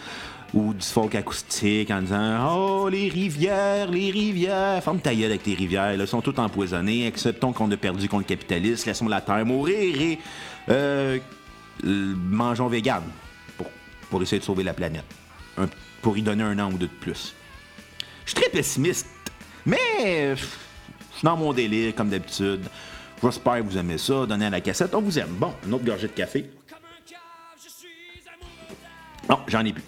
ou 0.53 0.73
du 0.73 0.85
folk 0.85 1.15
acoustique 1.15 1.91
en 1.91 2.01
disant 2.01 2.55
Oh, 2.55 2.89
les 2.89 3.09
rivières, 3.09 3.89
les 3.91 4.11
rivières. 4.11 4.83
Ferme 4.83 4.99
ta 4.99 5.09
avec 5.09 5.43
tes 5.43 5.53
rivières, 5.53 5.87
elles 5.87 6.07
sont 6.07 6.21
toutes 6.21 6.39
empoisonnées. 6.39 7.07
Acceptons 7.07 7.53
qu'on 7.53 7.69
a 7.71 7.77
perdu 7.77 8.07
contre 8.07 8.23
le 8.23 8.35
capitalisme, 8.35 8.87
laissons 8.87 9.07
la 9.07 9.21
terre 9.21 9.45
mourir 9.45 10.01
et 10.01 10.19
euh, 10.69 11.19
mangeons 11.83 12.67
vegan 12.67 13.03
pour, 13.57 13.67
pour 14.09 14.21
essayer 14.21 14.39
de 14.39 14.45
sauver 14.45 14.63
la 14.63 14.73
planète. 14.73 15.05
pour 16.01 16.17
y 16.17 16.21
donner 16.21 16.43
un 16.43 16.57
an 16.59 16.71
ou 16.71 16.77
deux 16.77 16.87
de 16.87 16.91
plus. 16.91 17.35
Je 18.25 18.31
suis 18.31 18.41
très 18.41 18.49
pessimiste, 18.49 19.07
mais 19.65 20.35
je 20.35 20.43
suis 20.43 21.23
dans 21.23 21.37
mon 21.37 21.53
délire 21.53 21.95
comme 21.95 22.09
d'habitude. 22.09 22.61
J'espère 23.23 23.57
que 23.57 23.61
vous 23.63 23.77
aimez 23.77 23.97
ça. 23.97 24.25
Donnez 24.25 24.45
à 24.45 24.49
la 24.49 24.61
cassette. 24.61 24.93
On 24.93 25.01
vous 25.01 25.17
aime. 25.17 25.29
Bon, 25.31 25.53
une 25.65 25.73
autre 25.73 25.85
gorgée 25.85 26.07
de 26.07 26.13
café. 26.13 26.49
Non, 29.29 29.39
j'en 29.47 29.65
ai 29.65 29.73
plus. 29.73 29.83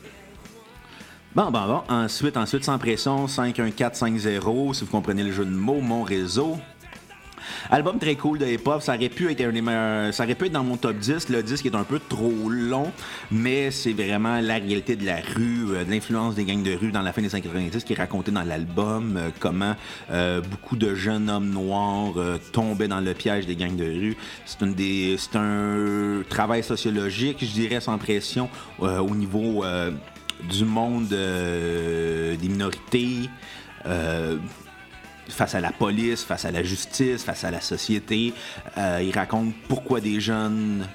Bon, 1.35 1.51
bon, 1.51 1.67
bon. 1.67 1.83
Ensuite, 1.89 2.35
ensuite, 2.37 2.63
sans 2.63 2.77
pression, 2.79 3.27
51450, 3.27 4.75
si 4.75 4.83
vous 4.83 4.91
comprenez 4.91 5.23
le 5.23 5.31
jeu 5.31 5.45
de 5.45 5.51
mots, 5.51 5.79
mon 5.79 6.03
réseau. 6.03 6.57
Album 7.69 7.99
très 7.99 8.15
cool 8.15 8.39
de 8.39 8.45
hip-hop. 8.45 8.81
Ça 8.81 8.95
aurait 8.95 9.09
pu 9.09 9.29
être 9.31 9.41
un 9.41 10.11
Ça 10.11 10.23
aurait 10.23 10.35
pu 10.35 10.45
être 10.45 10.53
dans 10.53 10.63
mon 10.63 10.77
top 10.77 10.97
10. 10.97 11.29
Le 11.29 11.43
disque 11.43 11.65
est 11.65 11.75
un 11.75 11.83
peu 11.83 11.99
trop 11.99 12.49
long, 12.49 12.91
mais 13.31 13.71
c'est 13.71 13.93
vraiment 13.93 14.39
la 14.39 14.55
réalité 14.55 14.95
de 14.95 15.05
la 15.05 15.17
rue, 15.17 15.67
euh, 15.71 15.83
de 15.83 15.91
l'influence 15.91 16.35
des 16.35 16.45
gangs 16.45 16.63
de 16.63 16.73
rue 16.73 16.91
dans 16.91 17.01
la 17.01 17.13
fin 17.13 17.21
des 17.21 17.33
années 17.33 17.43
90 17.43 17.83
qui 17.83 17.93
est 17.93 17.95
raconté 17.95 18.31
dans 18.31 18.43
l'album. 18.43 19.17
Euh, 19.17 19.29
comment 19.39 19.75
euh, 20.11 20.41
beaucoup 20.41 20.75
de 20.75 20.95
jeunes 20.95 21.29
hommes 21.29 21.49
noirs 21.49 22.13
tombaient 22.51 22.87
dans 22.87 22.99
le 22.99 23.13
piège 23.13 23.45
des 23.45 23.55
gangs 23.55 23.75
de 23.75 23.85
rue. 23.85 24.17
C'est 24.45 24.61
une 24.61 24.73
des, 24.73 25.15
c'est 25.17 25.35
un 25.35 26.23
travail 26.29 26.63
sociologique, 26.63 27.37
je 27.41 27.51
dirais, 27.51 27.79
sans 27.79 27.97
pression, 27.97 28.49
au 28.79 29.15
niveau 29.15 29.63
du 30.49 30.65
monde 30.65 31.07
des 31.07 32.47
minorités 32.47 33.29
face 35.29 35.55
à 35.55 35.61
la 35.61 35.71
police, 35.71 36.23
face 36.23 36.45
à 36.45 36.51
la 36.51 36.63
justice, 36.63 37.23
face 37.23 37.43
à 37.43 37.51
la 37.51 37.61
société. 37.61 38.33
Euh, 38.77 39.01
il 39.03 39.11
raconte 39.17 39.53
pourquoi 39.67 40.01
des 40.01 40.19
jeunes 40.19 40.85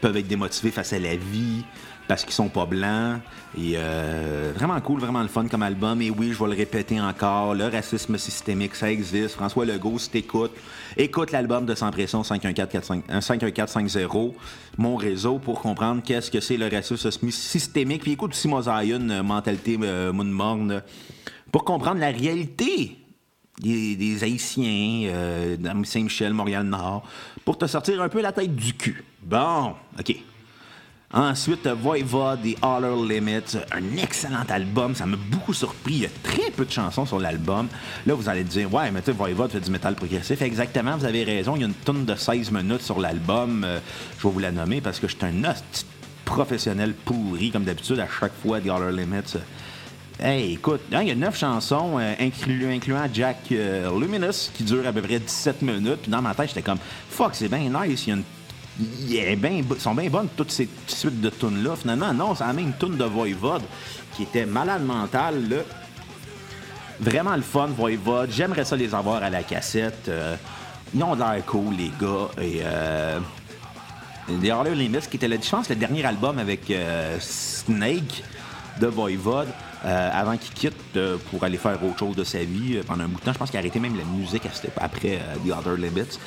peuvent 0.00 0.16
être 0.16 0.28
démotivés 0.28 0.70
face 0.70 0.92
à 0.92 0.98
la 0.98 1.16
vie, 1.16 1.64
parce 2.06 2.24
qu'ils 2.24 2.34
sont 2.34 2.48
pas 2.48 2.66
blancs. 2.66 3.20
Et 3.56 3.74
euh, 3.76 4.52
vraiment 4.54 4.80
cool, 4.80 5.00
vraiment 5.00 5.22
le 5.22 5.28
fun 5.28 5.46
comme 5.48 5.62
album. 5.62 6.02
Et 6.02 6.10
oui, 6.10 6.32
je 6.32 6.38
vais 6.38 6.50
le 6.50 6.56
répéter 6.56 7.00
encore, 7.00 7.54
le 7.54 7.66
racisme 7.66 8.18
systémique, 8.18 8.74
ça 8.74 8.90
existe. 8.90 9.36
François 9.36 9.64
Legault, 9.64 9.98
si 9.98 10.10
t'écoutes, 10.10 10.52
écoute 10.96 11.32
l'album 11.32 11.66
de 11.66 11.74
Sans 11.74 11.90
Pression 11.90 12.22
51450, 12.22 13.96
euh, 13.96 14.30
mon 14.78 14.96
réseau, 14.96 15.38
pour 15.38 15.60
comprendre 15.60 16.02
qu'est-ce 16.04 16.30
que 16.30 16.40
c'est 16.40 16.56
le 16.56 16.68
racisme 16.68 17.30
systémique. 17.30 18.02
Puis 18.02 18.12
écoute 18.12 18.32
aussi 18.32 18.48
Mosaïon, 18.48 19.08
euh, 19.10 19.22
Mentalité 19.22 19.78
euh, 19.82 20.12
Morne, 20.12 20.82
pour 21.50 21.64
comprendre 21.64 22.00
la 22.00 22.10
réalité 22.10 22.99
des, 23.60 24.24
Haïtiens, 24.24 25.10
euh, 25.12 25.56
Saint-Michel, 25.84 26.32
Montréal-Nord, 26.32 27.02
pour 27.44 27.58
te 27.58 27.66
sortir 27.66 28.00
un 28.02 28.08
peu 28.08 28.20
la 28.20 28.32
tête 28.32 28.54
du 28.54 28.74
cul. 28.74 29.04
Bon, 29.22 29.74
OK. 29.98 30.16
Ensuite, 31.12 31.66
Voivod 31.66 32.38
et 32.46 32.56
Holler 32.62 33.14
Limits, 33.14 33.56
un 33.72 33.96
excellent 33.96 34.44
album. 34.48 34.94
Ça 34.94 35.06
m'a 35.06 35.16
beaucoup 35.16 35.52
surpris. 35.52 35.94
Il 35.94 36.02
y 36.02 36.06
a 36.06 36.10
très 36.22 36.52
peu 36.52 36.64
de 36.64 36.70
chansons 36.70 37.04
sur 37.04 37.18
l'album. 37.18 37.66
Là, 38.06 38.14
vous 38.14 38.28
allez 38.28 38.44
dire, 38.44 38.72
ouais, 38.72 38.92
mais 38.92 39.00
tu 39.00 39.06
sais, 39.06 39.12
Voivod 39.12 39.50
fait 39.50 39.58
du 39.58 39.72
métal 39.72 39.96
progressif. 39.96 40.40
Exactement, 40.40 40.96
vous 40.96 41.04
avez 41.04 41.24
raison. 41.24 41.56
Il 41.56 41.62
y 41.62 41.64
a 41.64 41.66
une 41.66 41.74
tonne 41.74 42.04
de 42.04 42.14
16 42.14 42.52
minutes 42.52 42.82
sur 42.82 43.00
l'album. 43.00 43.64
Euh, 43.64 43.80
je 44.18 44.22
vais 44.28 44.32
vous 44.32 44.38
la 44.38 44.52
nommer 44.52 44.80
parce 44.80 45.00
que 45.00 45.08
je 45.08 45.16
suis 45.16 45.26
un 45.26 45.54
professionnel 46.24 46.94
pourri, 46.94 47.50
comme 47.50 47.64
d'habitude, 47.64 47.98
à 47.98 48.06
chaque 48.08 48.34
fois, 48.40 48.60
des 48.60 48.70
Holler 48.70 48.96
Limits. 48.96 49.36
Hey, 50.22 50.52
écoute, 50.52 50.82
hein, 50.92 51.00
il 51.00 51.08
y 51.08 51.10
a 51.12 51.14
neuf 51.14 51.38
chansons, 51.38 51.98
euh, 51.98 52.14
incluant 52.20 53.06
Jack 53.10 53.38
euh, 53.52 53.98
Luminous, 53.98 54.50
qui 54.52 54.64
dure 54.64 54.86
à 54.86 54.92
peu 54.92 55.00
près 55.00 55.18
17 55.18 55.62
minutes. 55.62 56.00
Puis 56.02 56.10
dans 56.10 56.20
ma 56.20 56.34
tête, 56.34 56.48
j'étais 56.48 56.60
comme, 56.60 56.78
fuck, 57.08 57.30
c'est 57.32 57.48
bien 57.48 57.70
nice. 57.70 58.06
Il 58.06 58.22
sont 59.78 59.94
bien 59.94 60.10
bonnes 60.10 60.28
toutes 60.36 60.50
ces 60.50 60.68
suites 60.86 61.22
de 61.22 61.30
tunes-là. 61.30 61.74
Finalement, 61.74 62.12
non, 62.12 62.34
c'est 62.34 62.44
la 62.44 62.52
même 62.52 62.74
tune 62.78 62.98
de 62.98 63.04
Voivode 63.04 63.62
qui 64.14 64.24
était 64.24 64.44
malade 64.44 64.84
mental. 64.84 65.48
Là. 65.48 65.56
Vraiment 67.00 67.34
le 67.34 67.42
fun, 67.42 67.68
Voivode. 67.68 68.30
J'aimerais 68.30 68.66
ça 68.66 68.76
les 68.76 68.94
avoir 68.94 69.22
à 69.22 69.30
la 69.30 69.42
cassette. 69.42 70.06
Euh, 70.08 70.36
ils 70.94 71.02
cool, 71.46 71.76
les 71.78 71.92
gars. 71.98 72.28
Et 72.42 72.60
euh, 72.62 73.18
The 74.28 74.50
Harley 74.50 74.90
qui 75.10 75.16
était, 75.16 75.28
je 75.28 75.50
pense, 75.50 75.70
le 75.70 75.76
dernier 75.76 76.04
album 76.04 76.38
avec 76.38 76.70
euh, 76.70 77.16
Snake 77.20 78.22
de 78.78 78.86
Voivode. 78.86 79.48
Euh, 79.86 80.10
avant 80.12 80.36
qu'il 80.36 80.52
quitte 80.52 80.74
euh, 80.96 81.16
pour 81.30 81.42
aller 81.42 81.56
faire 81.56 81.82
autre 81.82 81.98
chose 81.98 82.14
de 82.14 82.22
sa 82.22 82.40
vie 82.40 82.76
euh, 82.76 82.82
pendant 82.86 83.04
un 83.04 83.08
bout 83.08 83.18
de 83.18 83.24
temps. 83.24 83.32
Je 83.32 83.38
pense 83.38 83.48
qu'il 83.48 83.56
a 83.56 83.60
arrêté 83.60 83.80
même 83.80 83.96
la 83.96 84.04
musique 84.04 84.42
après 84.76 85.20
The 85.44 85.52
Other 85.56 85.76
Limits. 85.76 86.18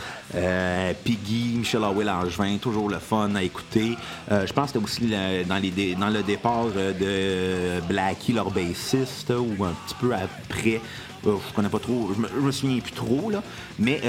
Piggy, 1.03 1.57
Michel 1.57 1.83
Howell 1.83 2.09
Angevin, 2.09 2.57
toujours 2.57 2.89
le 2.89 2.97
fun 2.97 3.35
à 3.35 3.43
écouter. 3.43 3.95
je 4.29 4.51
pense 4.53 4.71
que 4.71 4.79
c'était 4.79 4.83
aussi 4.83 5.45
dans, 5.47 5.61
les 5.61 5.95
dans 5.95 6.09
le 6.09 6.23
départ 6.23 6.65
de 6.67 7.79
Blackie, 7.87 8.33
leur 8.33 8.49
bassiste, 8.49 9.31
ou 9.31 9.63
un 9.63 9.73
petit 9.85 9.95
peu 9.99 10.13
après. 10.13 10.81
je 11.23 11.53
connais 11.55 11.69
pas 11.69 11.79
trop, 11.79 12.09
je 12.15 12.21
me, 12.21 12.45
me 12.45 12.51
souviens 12.51 12.79
plus 12.79 12.91
trop, 12.91 13.29
là. 13.29 13.43
Mais 13.77 14.01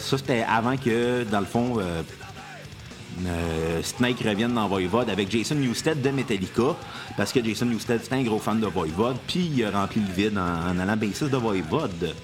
ça, 0.00 0.18
c'était 0.18 0.44
avant 0.48 0.76
que, 0.76 1.24
dans 1.24 1.40
le 1.40 1.46
fond, 1.46 1.78
euh, 3.26 3.82
Snake 3.82 4.20
revienne 4.20 4.54
dans 4.54 4.68
Voivod 4.68 5.08
avec 5.10 5.30
Jason 5.30 5.56
Newsted 5.56 6.00
de 6.00 6.10
Metallica, 6.10 6.76
parce 7.16 7.32
que 7.32 7.44
Jason 7.44 7.66
Newsted, 7.66 8.00
c'est 8.02 8.12
un 8.14 8.22
gros 8.22 8.38
fan 8.38 8.60
de 8.60 8.66
Voivod, 8.66 9.16
puis 9.26 9.50
il 9.54 9.64
a 9.64 9.70
rempli 9.70 10.00
le 10.00 10.12
vide 10.12 10.38
en, 10.38 10.78
allant 10.78 10.96
bassiste 10.96 11.24
de 11.24 11.36
Voivod. 11.36 12.14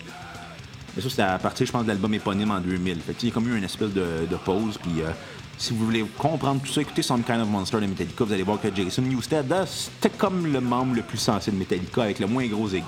Mais 0.96 1.02
ça, 1.02 1.10
c'était 1.10 1.22
à 1.22 1.38
partir, 1.38 1.66
je 1.66 1.72
pense, 1.72 1.82
de 1.82 1.88
l'album 1.88 2.14
éponyme 2.14 2.50
en 2.50 2.60
2000. 2.60 3.00
Fait 3.00 3.14
il 3.22 3.28
y 3.28 3.30
a 3.30 3.34
comme 3.34 3.48
eu 3.48 3.56
une 3.56 3.64
espèce 3.64 3.90
de, 3.90 4.36
pause, 4.44 4.78
puis 4.82 5.02
euh, 5.02 5.10
si 5.58 5.74
vous 5.74 5.84
voulez 5.84 6.04
comprendre 6.16 6.62
tout 6.62 6.72
ça, 6.72 6.80
écoutez 6.80 7.02
Some 7.02 7.22
Kind 7.22 7.40
of 7.40 7.48
Monster 7.48 7.80
de 7.80 7.86
Metallica, 7.86 8.24
vous 8.24 8.32
allez 8.32 8.42
voir 8.42 8.60
que 8.60 8.68
Jason 8.74 9.02
Newsted, 9.02 9.52
c'était 9.66 10.16
comme 10.16 10.50
le 10.50 10.60
membre 10.60 10.96
le 10.96 11.02
plus 11.02 11.18
sensible 11.18 11.56
de 11.56 11.60
Metallica, 11.60 12.02
avec 12.02 12.18
le 12.18 12.26
moins 12.26 12.46
gros 12.46 12.68
ego. 12.68 12.86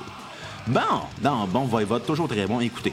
Bon, 0.67 0.81
dans 1.23 1.47
bon 1.47 1.65
Voivod, 1.65 2.05
toujours 2.05 2.29
très 2.29 2.47
bon, 2.47 2.61
écoutez. 2.61 2.93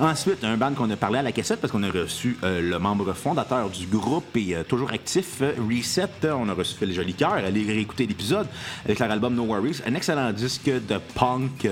Ensuite, 0.00 0.44
un 0.44 0.56
band 0.56 0.74
qu'on 0.74 0.88
a 0.90 0.96
parlé 0.96 1.18
à 1.18 1.22
la 1.22 1.32
cassette 1.32 1.60
parce 1.60 1.72
qu'on 1.72 1.82
a 1.82 1.90
reçu 1.90 2.36
euh, 2.44 2.60
le 2.60 2.78
membre 2.78 3.12
fondateur 3.14 3.68
du 3.68 3.84
groupe 3.86 4.36
et 4.36 4.54
euh, 4.54 4.62
toujours 4.62 4.92
actif, 4.92 5.38
euh, 5.42 5.54
Reset. 5.58 6.08
On 6.22 6.48
a 6.48 6.52
reçu 6.52 6.76
Phil 6.76 6.92
Jolicoeur. 6.92 7.32
Allez 7.32 7.64
réécouter 7.64 8.06
l'épisode 8.06 8.46
avec 8.84 9.00
leur 9.00 9.10
album 9.10 9.34
No 9.34 9.42
Worries. 9.46 9.80
Un 9.84 9.94
excellent 9.94 10.30
disque 10.30 10.66
de 10.70 11.00
punk 11.16 11.68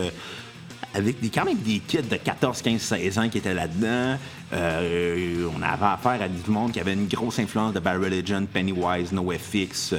avec 0.92 1.20
des, 1.20 1.28
quand 1.28 1.44
même 1.44 1.58
des 1.58 1.78
kids 1.78 2.02
de 2.02 2.16
14, 2.16 2.62
15, 2.62 2.80
16 2.80 3.18
ans 3.18 3.28
qui 3.28 3.38
étaient 3.38 3.54
là-dedans. 3.54 4.18
on 4.52 5.62
avait 5.62 5.84
affaire 5.84 6.20
à 6.20 6.28
du 6.28 6.50
monde 6.50 6.72
qui 6.72 6.80
avait 6.80 6.94
une 6.94 7.06
grosse 7.06 7.38
influence 7.38 7.74
de 7.74 7.80
Bad 7.80 8.02
Religion, 8.02 8.44
Pennywise, 8.52 9.12
NoFX. 9.12 9.94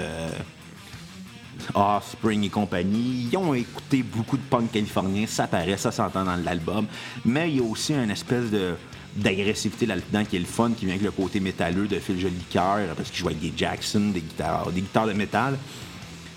Offspring 1.74 2.44
et 2.44 2.50
compagnie. 2.50 3.30
Ils 3.32 3.38
ont 3.38 3.54
écouté 3.54 4.04
beaucoup 4.04 4.38
de 4.38 4.44
punk 4.44 4.72
californien, 4.72 5.26
ça 5.28 5.48
paraît, 5.48 5.78
ça 5.78 5.92
s'entend 5.92 6.24
dans 6.24 6.36
l'album. 6.36 6.86
Mais 7.26 7.50
il 7.50 7.58
y 7.58 7.60
a 7.60 7.64
aussi 7.64 7.94
une 7.94 8.12
espèce 8.12 8.50
de 8.52 8.76
d'agressivité 9.16 9.88
là-dedans 9.88 10.24
qui 10.26 10.36
est 10.36 10.40
le 10.40 10.46
fun, 10.46 10.72
qui 10.78 10.86
vient 10.86 10.94
avec 10.94 11.06
le 11.06 11.12
côté 11.12 11.40
métalleux 11.40 11.88
de 11.88 11.98
Phil 12.00 12.20
Jolicoeur, 12.20 12.94
parce 12.96 13.10
qu'il 13.10 13.20
joue 13.20 13.28
avec 13.28 13.40
des 13.40 13.52
Jackson, 13.56 14.12
des 14.14 14.22
guitares, 14.22 14.72
des 14.72 14.82
guitares 14.82 15.08
de 15.08 15.14
métal. 15.14 15.58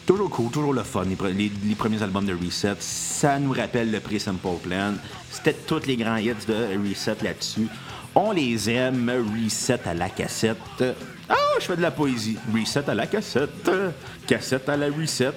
Toujours 0.06 0.30
cool, 0.30 0.50
toujours 0.50 0.72
le 0.72 0.82
fun. 0.82 1.04
Les, 1.04 1.74
premiers 1.76 2.02
albums 2.02 2.24
de 2.24 2.34
Reset, 2.34 2.76
ça 2.80 3.38
nous 3.38 3.52
rappelle 3.52 3.90
le 3.90 4.00
pré-Simple 4.00 4.56
Plan. 4.62 4.94
C'était 5.30 5.52
tous 5.52 5.86
les 5.86 5.96
grands 5.96 6.16
hits 6.16 6.46
de 6.48 6.88
Reset 6.88 7.16
là-dessus. 7.22 7.68
On 8.14 8.32
les 8.32 8.68
aime, 8.68 9.10
Reset 9.44 9.80
à 9.86 9.94
la 9.94 10.08
cassette. 10.08 10.84
Ah, 11.28 11.34
je 11.60 11.64
fais 11.64 11.76
de 11.76 11.82
la 11.82 11.90
poésie. 11.90 12.36
Reset 12.52 12.88
à 12.88 12.94
la 12.94 13.06
cassette. 13.06 13.70
Cassette 14.26 14.68
à 14.68 14.76
la 14.76 14.86
reset. 14.86 15.32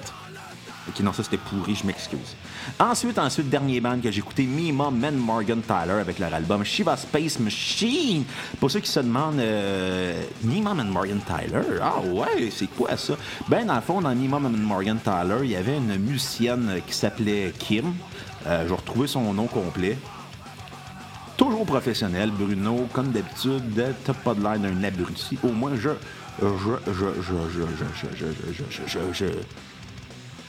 Ok, 0.88 1.00
non, 1.00 1.14
ça 1.14 1.24
c'était 1.24 1.38
pourri, 1.38 1.76
je 1.76 1.86
m'excuse. 1.86 2.36
Ensuite, 2.78 3.18
ensuite, 3.18 3.50
dernier 3.50 3.80
band 3.80 4.00
que 4.02 4.12
j'ai 4.12 4.20
écouté, 4.20 4.44
Mima 4.44 4.92
Men 4.92 5.16
Morgan 5.16 5.62
Tyler 5.62 6.00
avec 6.02 6.20
leur 6.20 6.34
album 6.34 6.66
Shiva 6.66 6.98
Space 6.98 7.40
Machine. 7.40 8.26
Pour 8.60 8.70
ceux 8.70 8.82
qui 8.82 8.90
se 8.90 9.00
demandent, 9.00 9.40
euh, 9.40 10.22
Mima 10.44 10.74
Morgan 10.74 11.22
Tyler, 11.26 11.80
ah 11.82 12.02
ouais, 12.02 12.50
c'est 12.52 12.68
quoi 12.68 12.98
ça? 12.98 13.14
Ben, 13.48 13.66
dans 13.66 13.76
le 13.76 13.82
fond, 13.82 14.02
dans 14.02 14.14
Mima 14.14 14.40
Men 14.40 14.58
Morgan 14.58 15.00
Tyler, 15.02 15.38
il 15.44 15.52
y 15.52 15.56
avait 15.56 15.78
une 15.78 15.96
musicienne 15.98 16.82
qui 16.86 16.94
s'appelait 16.94 17.54
Kim. 17.58 17.94
Euh, 18.46 18.64
je 18.64 18.70
vais 18.70 18.76
retrouver 18.76 19.08
son 19.08 19.34
nom 19.34 19.48
complet. 19.48 19.98
Toujours 21.44 21.66
professionnel, 21.66 22.32
Bruno, 22.32 22.88
comme 22.94 23.12
d'habitude, 23.12 23.84
t'as 24.06 24.14
pas 24.14 24.34
de 24.34 24.42
l'air 24.42 24.58
d'un 24.58 24.82
abruti. 24.82 25.38
Au 25.44 25.50
moins, 25.50 25.76
je. 25.76 25.90
Je. 26.42 26.46
Je. 26.88 27.04
Je. 27.22 27.66
Je. 27.92 28.08
Je. 28.16 28.28
Je. 28.70 28.88
Je. 28.88 29.00
Je. 29.12 29.26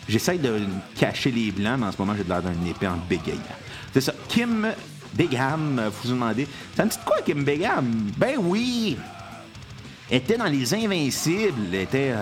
J'essaie 0.08 0.38
de 0.38 0.60
cacher 0.96 1.32
les 1.32 1.50
blancs, 1.50 1.80
mais 1.80 1.86
en 1.86 1.90
ce 1.90 1.98
moment, 1.98 2.14
j'ai 2.16 2.22
de 2.22 2.28
l'air 2.28 2.42
d'un 2.42 2.64
épée 2.64 2.86
en 2.86 2.96
bégayant. 3.08 3.40
C'est 3.92 4.02
ça. 4.02 4.14
Kim 4.28 4.68
Bigham, 5.14 5.82
vous 5.84 5.92
vous 6.04 6.14
demandez, 6.14 6.46
ça 6.76 6.84
me 6.84 6.90
dit 6.90 6.96
quoi, 7.04 7.22
Kim 7.22 7.42
Bigham? 7.42 8.12
Ben 8.16 8.36
oui! 8.38 8.96
Était 10.08 10.36
dans 10.36 10.44
Les 10.44 10.74
Invincibles. 10.74 11.74
Était 11.74 12.14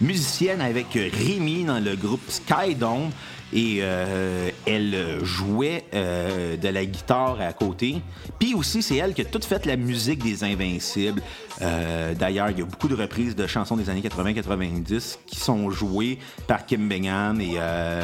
musicienne 0.00 0.60
avec 0.60 0.86
Rémi 0.92 1.64
dans 1.64 1.80
le 1.80 1.96
groupe 1.96 2.22
Skydome 2.28 3.10
et 3.52 3.78
euh, 3.80 4.50
elle 4.66 5.24
jouait 5.24 5.84
euh, 5.94 6.56
de 6.56 6.68
la 6.68 6.84
guitare 6.84 7.40
à 7.40 7.52
côté. 7.52 8.00
Puis 8.38 8.54
aussi, 8.54 8.82
c'est 8.82 8.96
elle 8.96 9.14
qui 9.14 9.20
a 9.20 9.24
tout 9.24 9.40
fait 9.42 9.66
la 9.66 9.76
musique 9.76 10.22
des 10.22 10.42
Invincibles. 10.44 11.22
Euh, 11.60 12.14
d'ailleurs, 12.14 12.50
il 12.50 12.58
y 12.58 12.62
a 12.62 12.64
beaucoup 12.64 12.88
de 12.88 12.94
reprises 12.94 13.36
de 13.36 13.46
chansons 13.46 13.76
des 13.76 13.90
années 13.90 14.00
80-90 14.00 15.18
qui 15.26 15.36
sont 15.36 15.70
jouées 15.70 16.18
par 16.46 16.64
Kim 16.66 16.88
Bingham 16.88 17.40
et 17.40 17.58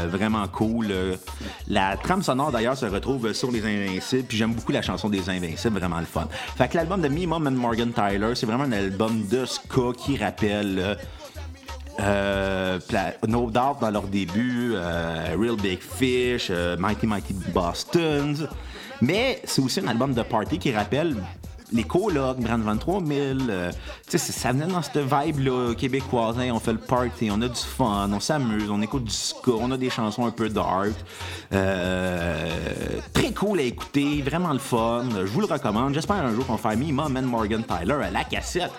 vraiment 0.09 0.47
cool. 0.49 0.89
La 1.67 1.97
trame 1.97 2.23
sonore, 2.23 2.53
d'ailleurs, 2.53 2.77
se 2.77 2.87
retrouve 2.87 3.33
sur 3.33 3.51
les 3.51 3.65
Invincibles. 3.65 4.25
Puis 4.25 4.37
j'aime 4.37 4.53
beaucoup 4.53 4.73
la 4.73 4.83
chanson 4.83 5.09
des 5.09 5.29
Invincibles, 5.31 5.79
vraiment 5.79 6.01
le 6.01 6.07
fun. 6.07 6.29
Fait 6.57 6.69
que 6.69 6.77
l'album 6.77 7.01
de 7.01 7.09
Me, 7.09 7.27
Mom 7.27 7.47
and 7.47 7.53
Morgan 7.53 7.93
Tyler, 7.93 8.35
c'est 8.35 8.47
vraiment 8.47 8.65
un 8.65 8.73
album 8.73 9.27
de 9.29 9.45
ska 9.47 9.93
qui 9.97 10.17
rappelle 10.17 10.97
euh, 12.01 12.79
no 13.27 13.51
Doubt 13.51 13.81
dans 13.81 13.91
leur 13.91 14.07
début, 14.07 14.73
euh, 14.75 15.37
Real 15.39 15.57
Big 15.57 15.81
Fish, 15.81 16.49
euh, 16.51 16.77
Mighty 16.77 17.07
Mighty 17.07 17.35
Boston. 17.53 18.49
Mais 19.01 19.41
c'est 19.45 19.63
aussi 19.63 19.81
un 19.81 19.89
album 19.89 20.13
de 20.13 20.23
party 20.23 20.59
qui 20.59 20.73
rappelle 20.73 21.17
les 21.71 21.85
colocs, 21.85 22.39
Brand 22.39 22.65
23000. 22.65 23.47
Euh, 23.51 23.71
ça 24.09 24.53
venait 24.53 24.67
dans 24.67 24.81
cette 24.81 24.99
vibe-là 24.99 25.75
québécoise. 25.75 26.39
Hein, 26.39 26.51
on 26.53 26.61
fait 26.61 26.73
le 26.73 26.79
party, 26.79 27.31
on 27.31 27.43
a 27.43 27.49
du 27.49 27.61
fun, 27.61 28.09
on 28.13 28.21
s'amuse, 28.21 28.71
on 28.71 28.81
écoute 28.81 29.05
du 29.05 29.13
ska, 29.13 29.53
on 29.53 29.71
a 29.71 29.77
des 29.77 29.91
chansons 29.91 30.25
un 30.25 30.31
peu 30.31 30.49
dark. 30.49 30.93
très 31.51 33.33
cool 33.35 33.61
à 33.61 33.63
écouter, 33.63 34.23
vraiment 34.23 34.53
le 34.53 34.59
fun. 34.59 35.05
Je 35.15 35.31
vous 35.31 35.41
le 35.41 35.47
recommande. 35.47 35.95
J'espère 35.95 36.17
un 36.17 36.35
jour 36.35 36.47
qu'on 36.47 36.77
Me, 36.77 36.93
Mom 36.93 37.17
and 37.17 37.23
Morgan 37.23 37.63
Tyler 37.65 38.05
à 38.05 38.11
la 38.11 38.25
cassette. 38.25 38.73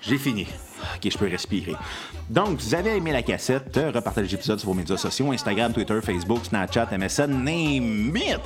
J'ai 0.00 0.18
fini. 0.18 0.46
OK, 0.96 1.10
je 1.10 1.18
peux 1.18 1.28
respirer. 1.28 1.74
Donc, 2.30 2.60
vous 2.60 2.74
avez 2.74 2.96
aimé 2.96 3.12
la 3.12 3.22
cassette, 3.22 3.78
repartagez 3.94 4.28
l'épisode 4.28 4.58
sur 4.58 4.68
vos 4.68 4.74
médias 4.74 4.96
sociaux, 4.96 5.32
Instagram, 5.32 5.72
Twitter, 5.72 5.98
Facebook, 6.02 6.44
Snapchat, 6.44 6.88
MSN, 6.96 7.44
name 7.44 8.16
it! 8.16 8.40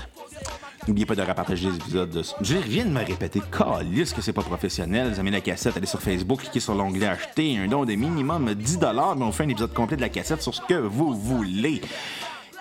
N'oubliez 0.86 1.06
pas 1.06 1.16
de 1.16 1.22
repartager 1.22 1.68
les 1.68 1.76
épisodes. 1.76 2.10
De... 2.10 2.22
Je 2.42 2.56
viens 2.56 2.84
de 2.84 2.90
me 2.90 3.04
répéter, 3.04 3.42
calisse 3.50 4.12
que 4.12 4.22
c'est 4.22 4.32
pas 4.32 4.42
professionnel. 4.42 5.12
Vous 5.12 5.18
avez 5.18 5.30
la 5.30 5.40
cassette, 5.40 5.76
allez 5.76 5.86
sur 5.86 6.00
Facebook, 6.00 6.40
cliquez 6.40 6.60
sur 6.60 6.74
l'onglet 6.74 7.06
acheter, 7.06 7.58
un 7.58 7.66
don 7.66 7.84
de 7.84 7.94
minimum 7.94 8.54
10 8.54 8.78
mais 9.16 9.24
on 9.24 9.32
fait 9.32 9.44
un 9.44 9.48
épisode 9.48 9.74
complet 9.74 9.96
de 9.96 10.02
la 10.02 10.08
cassette 10.08 10.42
sur 10.42 10.54
ce 10.54 10.60
que 10.60 10.74
vous 10.74 11.12
voulez. 11.14 11.80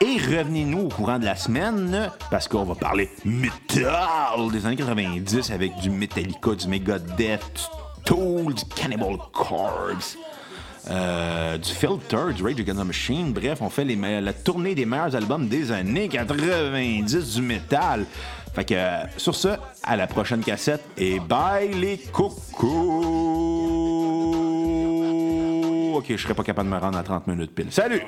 Et 0.02 0.18
revenez-nous 0.18 0.82
au 0.82 0.90
courant 0.90 1.20
de 1.20 1.26
la 1.26 1.36
semaine, 1.36 2.12
parce 2.30 2.48
qu'on 2.48 2.66
va 2.66 2.76
parler 2.76 3.10
metal 3.24 4.52
des 4.52 4.66
années 4.66 4.76
90 4.76 5.52
avec 5.52 5.76
du 5.78 5.90
Metallica, 5.90 6.56
du 6.56 6.68
Megadeth, 6.68 7.70
Tool, 8.06 8.54
du 8.54 8.64
Cannibal 8.76 9.18
Corpse. 9.34 10.18
Euh, 10.90 11.58
du 11.58 11.72
Filter, 11.72 12.34
du 12.36 12.44
Rage 12.44 12.60
Against 12.60 12.80
the 12.80 12.86
Machine. 12.86 13.34
Bref, 13.34 13.58
on 13.62 13.70
fait 13.70 13.84
la 13.86 14.34
tournée 14.34 14.76
des 14.76 14.86
meilleurs 14.86 15.16
albums 15.16 15.48
des 15.48 15.72
années 15.72 16.08
90 16.08 17.36
du 17.36 17.42
métal. 17.42 18.06
Fait 18.54 18.66
que, 18.66 18.76
sur 19.18 19.34
ce, 19.36 19.50
à 19.84 19.96
la 19.96 20.06
prochaine 20.08 20.42
cassette 20.42 20.84
et 20.98 21.20
bye 21.20 21.74
les 21.74 21.98
cocos! 21.98 22.76
Ok, 25.96 26.06
je 26.10 26.18
serais 26.18 26.36
pas 26.36 26.44
capable 26.44 26.70
de 26.70 26.76
me 26.76 26.80
rendre 26.80 26.98
à 26.98 27.04
30 27.04 27.28
minutes 27.28 27.56
pile. 27.56 27.72
Salut! 27.72 28.02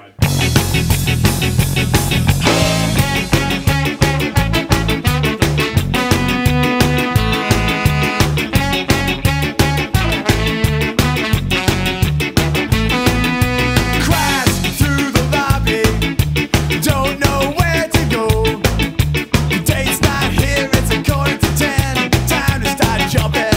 papel. 23.29 23.56